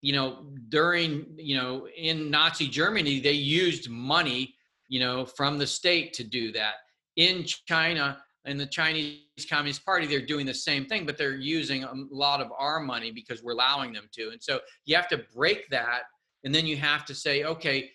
[0.00, 4.54] you know, during, you know, in Nazi Germany, they used money,
[4.88, 6.74] you know, from the state to do that.
[7.16, 9.18] In China, in the Chinese
[9.48, 13.10] Communist Party, they're doing the same thing, but they're using a lot of our money
[13.10, 14.30] because we're allowing them to.
[14.30, 16.02] And so you have to break that.
[16.44, 17.90] And then you have to say, okay,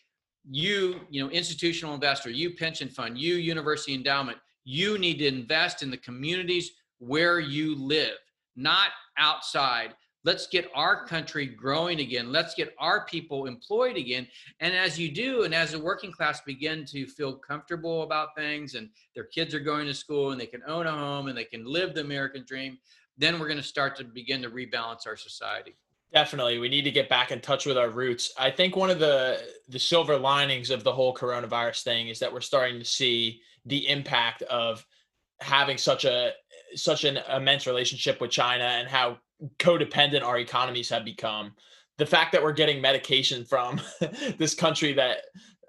[0.50, 5.84] you, you know, institutional investor, you pension fund, you university endowment, you need to invest
[5.84, 6.72] in the communities
[7.08, 8.18] where you live,
[8.56, 9.96] not outside.
[10.26, 12.32] Let's get our country growing again.
[12.32, 14.26] Let's get our people employed again.
[14.62, 18.76] And as you do, and as the working class begin to feel comfortable about things
[18.76, 21.44] and their kids are going to school and they can own a home and they
[21.44, 22.78] can live the American dream,
[23.18, 25.76] then we're going to start to begin to rebalance our society.
[26.14, 26.60] Definitely.
[26.60, 28.32] We need to get back in touch with our roots.
[28.38, 32.32] I think one of the the silver linings of the whole coronavirus thing is that
[32.32, 34.86] we're starting to see the impact of
[35.42, 36.32] having such a
[36.76, 39.18] such an immense relationship with China and how
[39.60, 41.54] codependent our economies have become.
[41.98, 43.80] The fact that we're getting medication from
[44.38, 45.18] this country that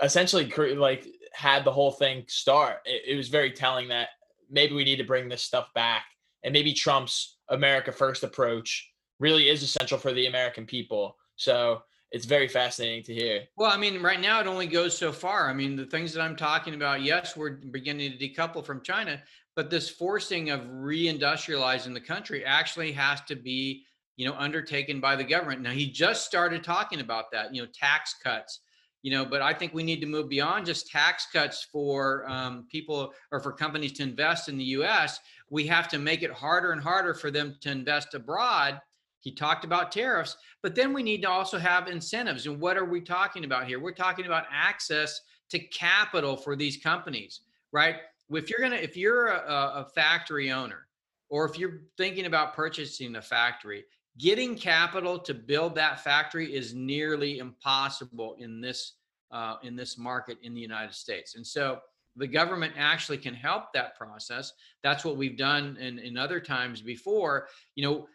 [0.03, 4.09] essentially like had the whole thing start, it, it was very telling that
[4.51, 6.05] maybe we need to bring this stuff back.
[6.45, 11.17] And maybe Trump's America First approach really is essential for the American people.
[11.37, 13.43] So it's very fascinating to hear.
[13.57, 15.51] Well, I mean, right now it only goes so far.
[15.51, 19.21] I mean, the things that I'm talking about, yes, we're beginning to decouple from China,
[19.57, 23.85] but this forcing of reindustrializing the country actually has to be
[24.17, 25.63] you know undertaken by the government.
[25.63, 28.61] Now he just started talking about that you know tax cuts
[29.05, 32.67] you know but i think we need to move beyond just tax cuts for um,
[32.71, 36.73] people or for companies to invest in the us we have to make it harder
[36.73, 38.81] and harder for them to invest abroad.
[39.21, 42.47] He talked about tariffs but then we need to also have incentives.
[42.47, 43.79] And what are we talking about here?
[43.79, 47.41] We're talking about access to capital for these companies
[47.73, 47.97] right
[48.33, 50.87] if you're gonna if you're a, a factory owner
[51.31, 53.85] or if you're thinking about purchasing a factory
[54.19, 58.95] getting capital to build that factory is nearly impossible in this
[59.33, 61.35] uh, in this market in the united states.
[61.35, 61.81] And so
[62.17, 64.53] the government actually can help that process.
[64.85, 67.49] That's what we've done in, in other times before.
[67.75, 68.09] You know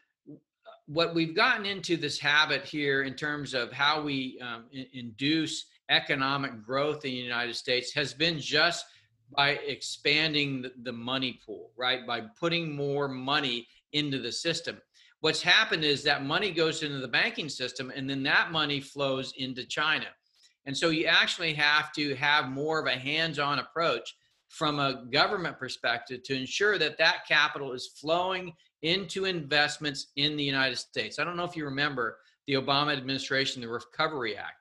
[0.86, 5.66] what we've gotten into this habit here in terms of how we um, in, induce
[5.90, 8.86] economic growth in the united states has been just
[9.36, 12.06] by expanding the, the money pool, right?
[12.06, 14.82] By putting more money into the system.
[15.22, 19.34] What's happened is that money goes into the banking system and then that money flows
[19.38, 20.08] into China.
[20.66, 24.16] And so you actually have to have more of a hands on approach
[24.50, 30.44] from a government perspective to ensure that that capital is flowing into investments in the
[30.44, 31.20] United States.
[31.20, 32.18] I don't know if you remember
[32.48, 34.59] the Obama administration, the Recovery Act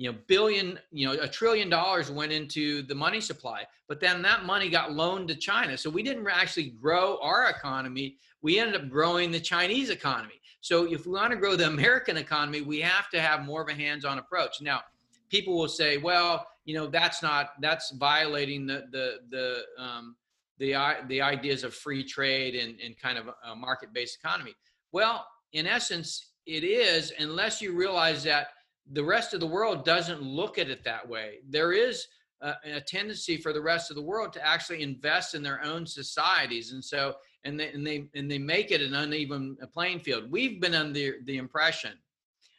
[0.00, 4.22] you know billion you know a trillion dollars went into the money supply but then
[4.22, 5.76] that money got loaned to china.
[5.76, 10.40] So we didn't actually grow our economy we ended up growing the chinese economy.
[10.62, 13.68] So if we want to grow the american economy we have to have more of
[13.68, 14.62] a hands-on approach.
[14.62, 14.80] Now
[15.28, 20.16] people will say well you know that's not that's violating the the the um,
[20.58, 20.74] the
[21.08, 24.54] the ideas of free trade and, and kind of a market-based economy.
[24.92, 28.48] Well in essence it is unless you realize that
[28.92, 31.38] the rest of the world doesn't look at it that way.
[31.48, 32.06] There is
[32.40, 35.86] a, a, tendency for the rest of the world to actually invest in their own
[35.86, 37.14] societies, and so
[37.44, 40.30] and they and they and they make it an uneven playing field.
[40.30, 41.92] We've been under the impression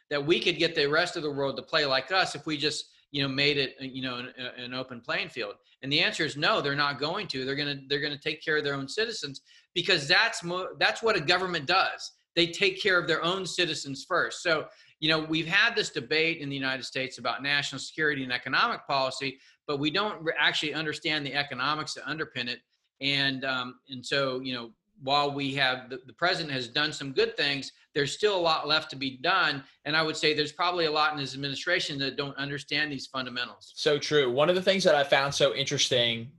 [0.09, 2.57] that we could get the rest of the world to play like us if we
[2.57, 5.55] just you know made it you know an, an open playing field.
[5.81, 7.43] And the answer is no, they're not going to.
[7.43, 9.41] They're gonna they're gonna take care of their own citizens
[9.73, 12.11] because that's mo- that's what a government does.
[12.35, 14.41] They take care of their own citizens first.
[14.41, 14.67] So
[15.01, 18.87] you know, we've had this debate in the United States about national security and economic
[18.87, 22.59] policy, but we don't actually understand the economics that underpin it.
[23.01, 24.69] And um, and so, you know,
[25.01, 28.67] while we have the, the president has done some good things, there's still a lot
[28.67, 29.63] left to be done.
[29.85, 33.07] And I would say there's probably a lot in his administration that don't understand these
[33.07, 33.73] fundamentals.
[33.75, 34.31] So true.
[34.31, 36.29] One of the things that I found so interesting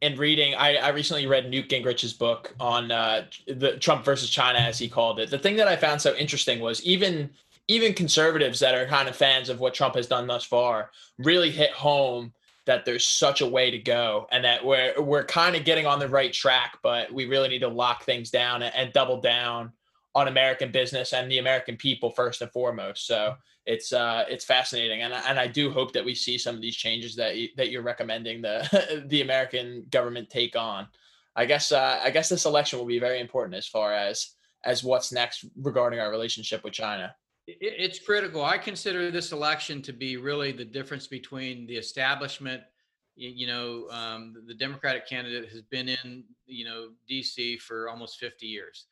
[0.00, 4.58] in reading, I, I recently read Newt Gingrich's book on uh, the Trump versus China,
[4.58, 5.30] as he called it.
[5.30, 7.30] The thing that I found so interesting was even
[7.70, 11.52] even conservatives that are kind of fans of what Trump has done thus far really
[11.52, 12.32] hit home
[12.66, 16.00] that there's such a way to go and that we're we're kind of getting on
[16.00, 19.72] the right track, but we really need to lock things down and, and double down
[20.16, 23.06] on American business and the American people first and foremost.
[23.06, 26.60] So it's uh, it's fascinating, and and I do hope that we see some of
[26.60, 30.88] these changes that you, that you're recommending the the American government take on.
[31.36, 34.82] I guess uh, I guess this election will be very important as far as as
[34.82, 37.14] what's next regarding our relationship with China
[37.60, 38.44] it's critical.
[38.44, 42.62] I consider this election to be really the difference between the establishment.
[43.16, 47.58] You know, um, the Democratic candidate has been in, you know, D.C.
[47.58, 48.86] for almost 50 years.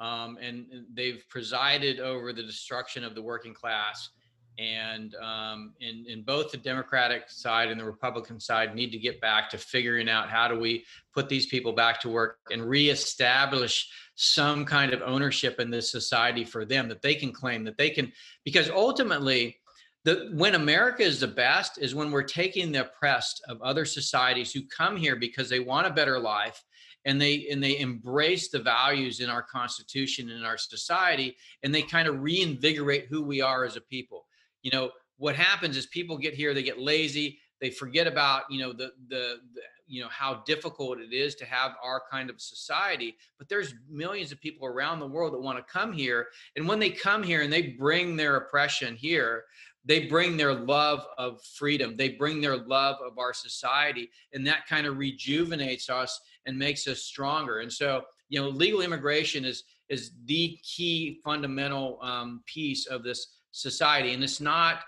[0.00, 4.10] um, and they've presided over the destruction of the working class.
[4.58, 9.20] And um, in, in both the Democratic side and the Republican side need to get
[9.20, 13.90] back to figuring out how do we put these people back to work and reestablish
[14.14, 17.90] some kind of ownership in this society for them that they can claim that they
[17.90, 18.12] can
[18.44, 19.56] because ultimately
[20.04, 24.52] the when America is the best is when we're taking the oppressed of other societies
[24.52, 26.62] who come here because they want a better life
[27.04, 31.74] and they and they embrace the values in our constitution and in our society and
[31.74, 34.26] they kind of reinvigorate who we are as a people
[34.64, 38.58] you know what happens is people get here they get lazy they forget about you
[38.60, 42.40] know the, the the, you know how difficult it is to have our kind of
[42.40, 46.66] society but there's millions of people around the world that want to come here and
[46.66, 49.44] when they come here and they bring their oppression here
[49.86, 54.66] they bring their love of freedom they bring their love of our society and that
[54.66, 59.64] kind of rejuvenates us and makes us stronger and so you know legal immigration is
[59.90, 64.80] is the key fundamental um, piece of this society and it's not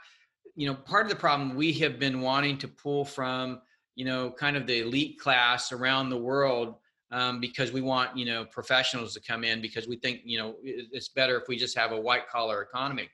[0.55, 3.61] you know part of the problem we have been wanting to pull from
[3.95, 6.75] you know kind of the elite class around the world
[7.12, 10.57] um, because we want you know professionals to come in because we think you know
[10.62, 13.09] it's better if we just have a white collar economy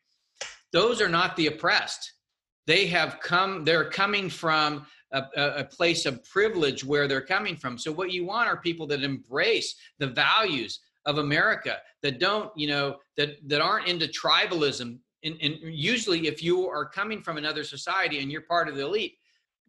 [0.73, 2.15] those are not the oppressed.
[2.67, 7.77] They have come, they're coming from a, a, place of privilege where they're coming from.
[7.77, 12.69] So what you want are people that embrace the values of America, that don't, you
[12.69, 14.99] know, that that aren't into tribalism.
[15.25, 18.85] And, and usually, if you are coming from another society and you're part of the
[18.85, 19.18] elite,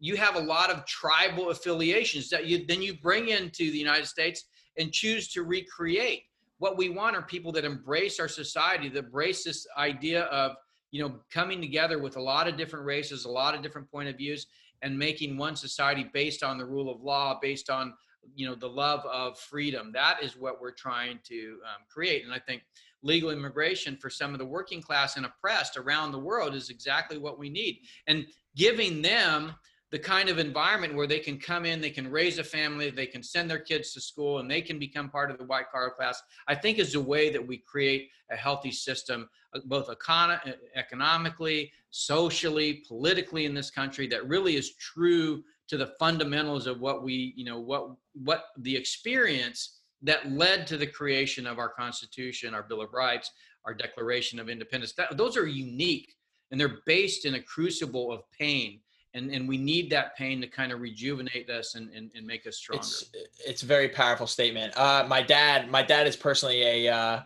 [0.00, 4.06] you have a lot of tribal affiliations that you then you bring into the United
[4.06, 4.44] States
[4.76, 6.24] and choose to recreate.
[6.58, 10.56] What we want are people that embrace our society, that embrace this idea of
[10.94, 14.08] you know, coming together with a lot of different races, a lot of different point
[14.08, 14.46] of views,
[14.80, 17.92] and making one society based on the rule of law, based on
[18.36, 19.90] you know the love of freedom.
[19.92, 22.62] That is what we're trying to um, create, and I think
[23.04, 27.18] legal immigration for some of the working class and oppressed around the world is exactly
[27.18, 28.26] what we need, and
[28.56, 29.54] giving them
[29.92, 33.06] the kind of environment where they can come in, they can raise a family, they
[33.06, 35.90] can send their kids to school, and they can become part of the white collar
[35.90, 40.56] class, I think is a way that we create a healthy system, uh, both econ-
[40.74, 47.04] economically, socially, politically in this country that really is true to the fundamentals of what
[47.04, 52.54] we, you know, what what the experience that led to the creation of our Constitution,
[52.54, 53.32] our Bill of Rights,
[53.64, 54.92] our Declaration of Independence.
[54.92, 56.14] That, those are unique
[56.50, 58.80] and they're based in a crucible of pain
[59.14, 62.46] and and we need that pain to kind of rejuvenate us and and, and make
[62.46, 62.82] us stronger.
[62.82, 63.10] It's
[63.44, 64.76] it's a very powerful statement.
[64.76, 67.22] Uh my dad my dad is personally a uh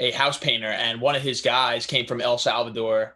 [0.00, 3.14] a house painter and one of his guys came from el salvador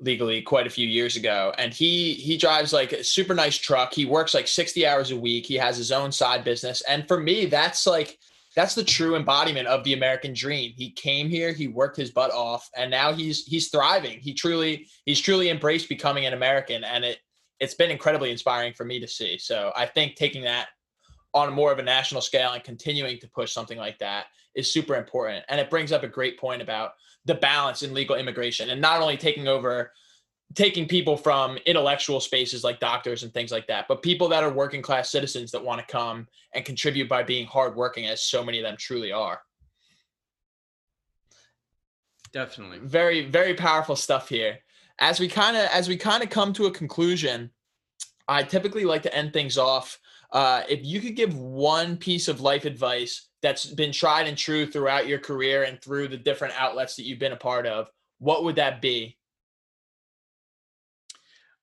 [0.00, 3.92] legally quite a few years ago and he he drives like a super nice truck.
[3.94, 5.46] He works like 60 hours a week.
[5.46, 8.18] He has his own side business and for me that's like
[8.54, 10.72] that's the true embodiment of the American dream.
[10.76, 14.20] He came here, he worked his butt off, and now he's he's thriving.
[14.20, 17.18] He truly he's truly embraced becoming an American, and it
[17.60, 19.38] it's been incredibly inspiring for me to see.
[19.38, 20.68] So I think taking that
[21.32, 24.94] on more of a national scale and continuing to push something like that is super
[24.94, 25.44] important.
[25.48, 26.92] And it brings up a great point about
[27.24, 29.90] the balance in legal immigration and not only taking over
[30.54, 34.52] taking people from intellectual spaces like doctors and things like that, but people that are
[34.52, 38.58] working class citizens that want to come and contribute by being hardworking, as so many
[38.58, 39.40] of them truly are.
[42.32, 42.78] Definitely.
[42.78, 44.58] Very, very powerful stuff here
[44.98, 47.50] as we kind of as we kind of come to a conclusion,
[48.28, 49.98] I typically like to end things off.
[50.32, 54.66] Uh, if you could give one piece of life advice that's been tried and true
[54.66, 57.88] throughout your career and through the different outlets that you've been a part of,
[58.18, 59.16] what would that be?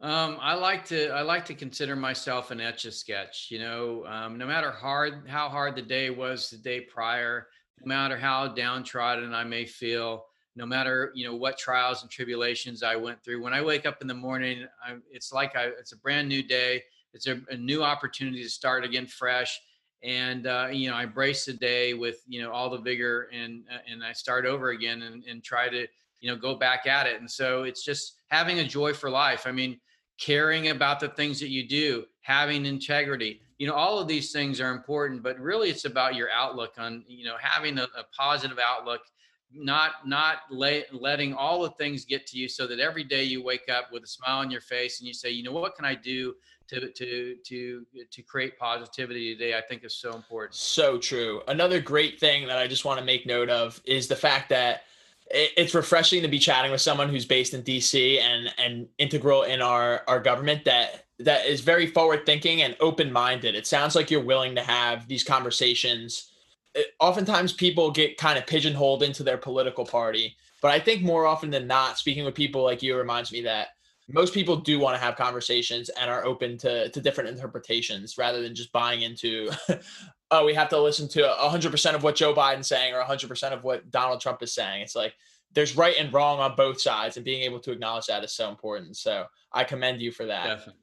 [0.01, 3.49] Um, I like to I like to consider myself an etch a sketch.
[3.51, 7.47] You know, um, no matter hard how hard the day was the day prior,
[7.79, 10.25] no matter how downtrodden I may feel,
[10.55, 13.43] no matter you know what trials and tribulations I went through.
[13.43, 16.41] When I wake up in the morning, I, it's like I, it's a brand new
[16.41, 16.81] day.
[17.13, 19.61] It's a, a new opportunity to start again fresh,
[20.01, 23.65] and uh, you know I embrace the day with you know all the vigor and
[23.71, 25.85] uh, and I start over again and, and try to
[26.21, 27.19] you know go back at it.
[27.19, 29.45] And so it's just having a joy for life.
[29.45, 29.79] I mean,
[30.21, 33.41] caring about the things that you do, having integrity.
[33.57, 37.03] You know, all of these things are important, but really it's about your outlook on
[37.07, 39.01] you know having a, a positive outlook
[39.53, 43.67] not not letting all the things get to you so that every day you wake
[43.69, 45.93] up with a smile on your face and you say you know what can i
[45.93, 46.33] do
[46.71, 49.57] to to to to create positivity today?
[49.57, 50.55] I think is so important.
[50.55, 51.41] So true.
[51.47, 54.83] Another great thing that i just want to make note of is the fact that
[55.33, 59.61] it's refreshing to be chatting with someone who's based in dc and and integral in
[59.61, 64.11] our our government that that is very forward thinking and open minded it sounds like
[64.11, 66.31] you're willing to have these conversations
[66.75, 70.35] it, oftentimes people get kind of pigeonholed into their political party.
[70.61, 73.69] But I think more often than not, speaking with people like you reminds me that
[74.07, 78.41] most people do want to have conversations and are open to, to different interpretations rather
[78.41, 79.51] than just buying into,
[80.31, 83.63] oh, we have to listen to 100% of what Joe Biden's saying or 100% of
[83.63, 84.81] what Donald Trump is saying.
[84.81, 85.13] It's like
[85.53, 88.49] there's right and wrong on both sides, and being able to acknowledge that is so
[88.49, 88.97] important.
[88.97, 90.45] So I commend you for that.
[90.45, 90.75] Definitely.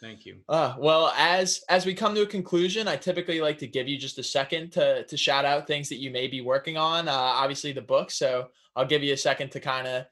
[0.00, 0.38] Thank you.
[0.48, 3.96] Uh, well, as as we come to a conclusion, I typically like to give you
[3.96, 7.08] just a second to to shout out things that you may be working on.
[7.08, 8.10] Uh, obviously, the book.
[8.10, 10.06] So I'll give you a second to kind of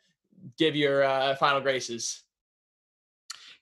[0.56, 2.22] give your uh, final graces.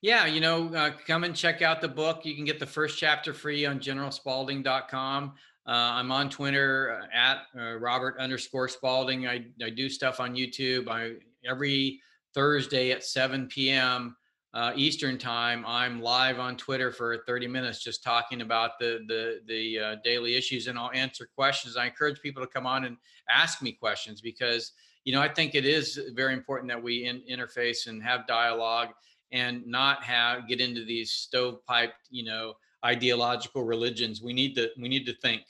[0.01, 2.25] Yeah, you know, uh, come and check out the book.
[2.25, 5.33] You can get the first chapter free on generalspalding.com.
[5.67, 9.27] Uh, I'm on Twitter uh, at uh, Robert underscore Spalding.
[9.27, 10.89] I, I do stuff on YouTube.
[10.89, 11.15] I
[11.49, 12.01] every
[12.33, 14.17] Thursday at 7 p.m.
[14.55, 19.41] Uh, Eastern time, I'm live on Twitter for 30 minutes, just talking about the the
[19.47, 21.77] the uh, daily issues, and I'll answer questions.
[21.77, 22.97] I encourage people to come on and
[23.29, 24.73] ask me questions because
[25.05, 28.91] you know I think it is very important that we in, interface and have dialogue
[29.33, 32.55] and not have get into these stovepipe, you know,
[32.85, 34.23] ideological religions.
[34.23, 35.43] We need to we need to think.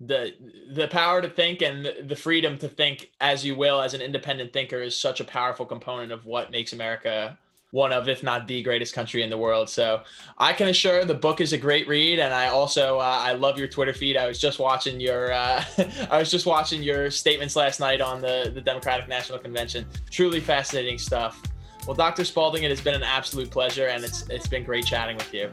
[0.00, 0.32] The
[0.72, 4.52] the power to think and the freedom to think as you will as an independent
[4.52, 7.38] thinker is such a powerful component of what makes America
[7.74, 9.68] one of, if not the greatest country in the world.
[9.68, 10.02] So
[10.38, 13.58] I can assure the book is a great read, and I also uh, I love
[13.58, 14.16] your Twitter feed.
[14.16, 15.64] I was just watching your uh,
[16.10, 19.86] I was just watching your statements last night on the the Democratic National Convention.
[20.08, 21.42] Truly fascinating stuff.
[21.86, 22.24] Well, Dr.
[22.24, 25.50] Spalding, it has been an absolute pleasure, and it's it's been great chatting with you.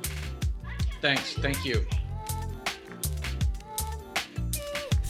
[1.01, 1.33] Thanks.
[1.33, 1.85] Thank you.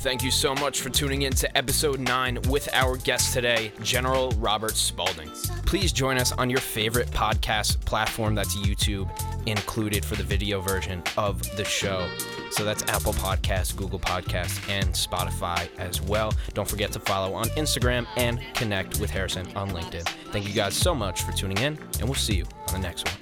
[0.01, 4.31] Thank you so much for tuning in to episode 9 with our guest today, General
[4.31, 5.29] Robert Spalding.
[5.67, 9.07] Please join us on your favorite podcast platform that's YouTube
[9.45, 12.09] included for the video version of the show.
[12.51, 16.33] So that's Apple Podcasts, Google Podcasts, and Spotify as well.
[16.53, 20.07] Don't forget to follow on Instagram and connect with Harrison on LinkedIn.
[20.31, 23.07] Thank you guys so much for tuning in, and we'll see you on the next
[23.07, 23.20] one.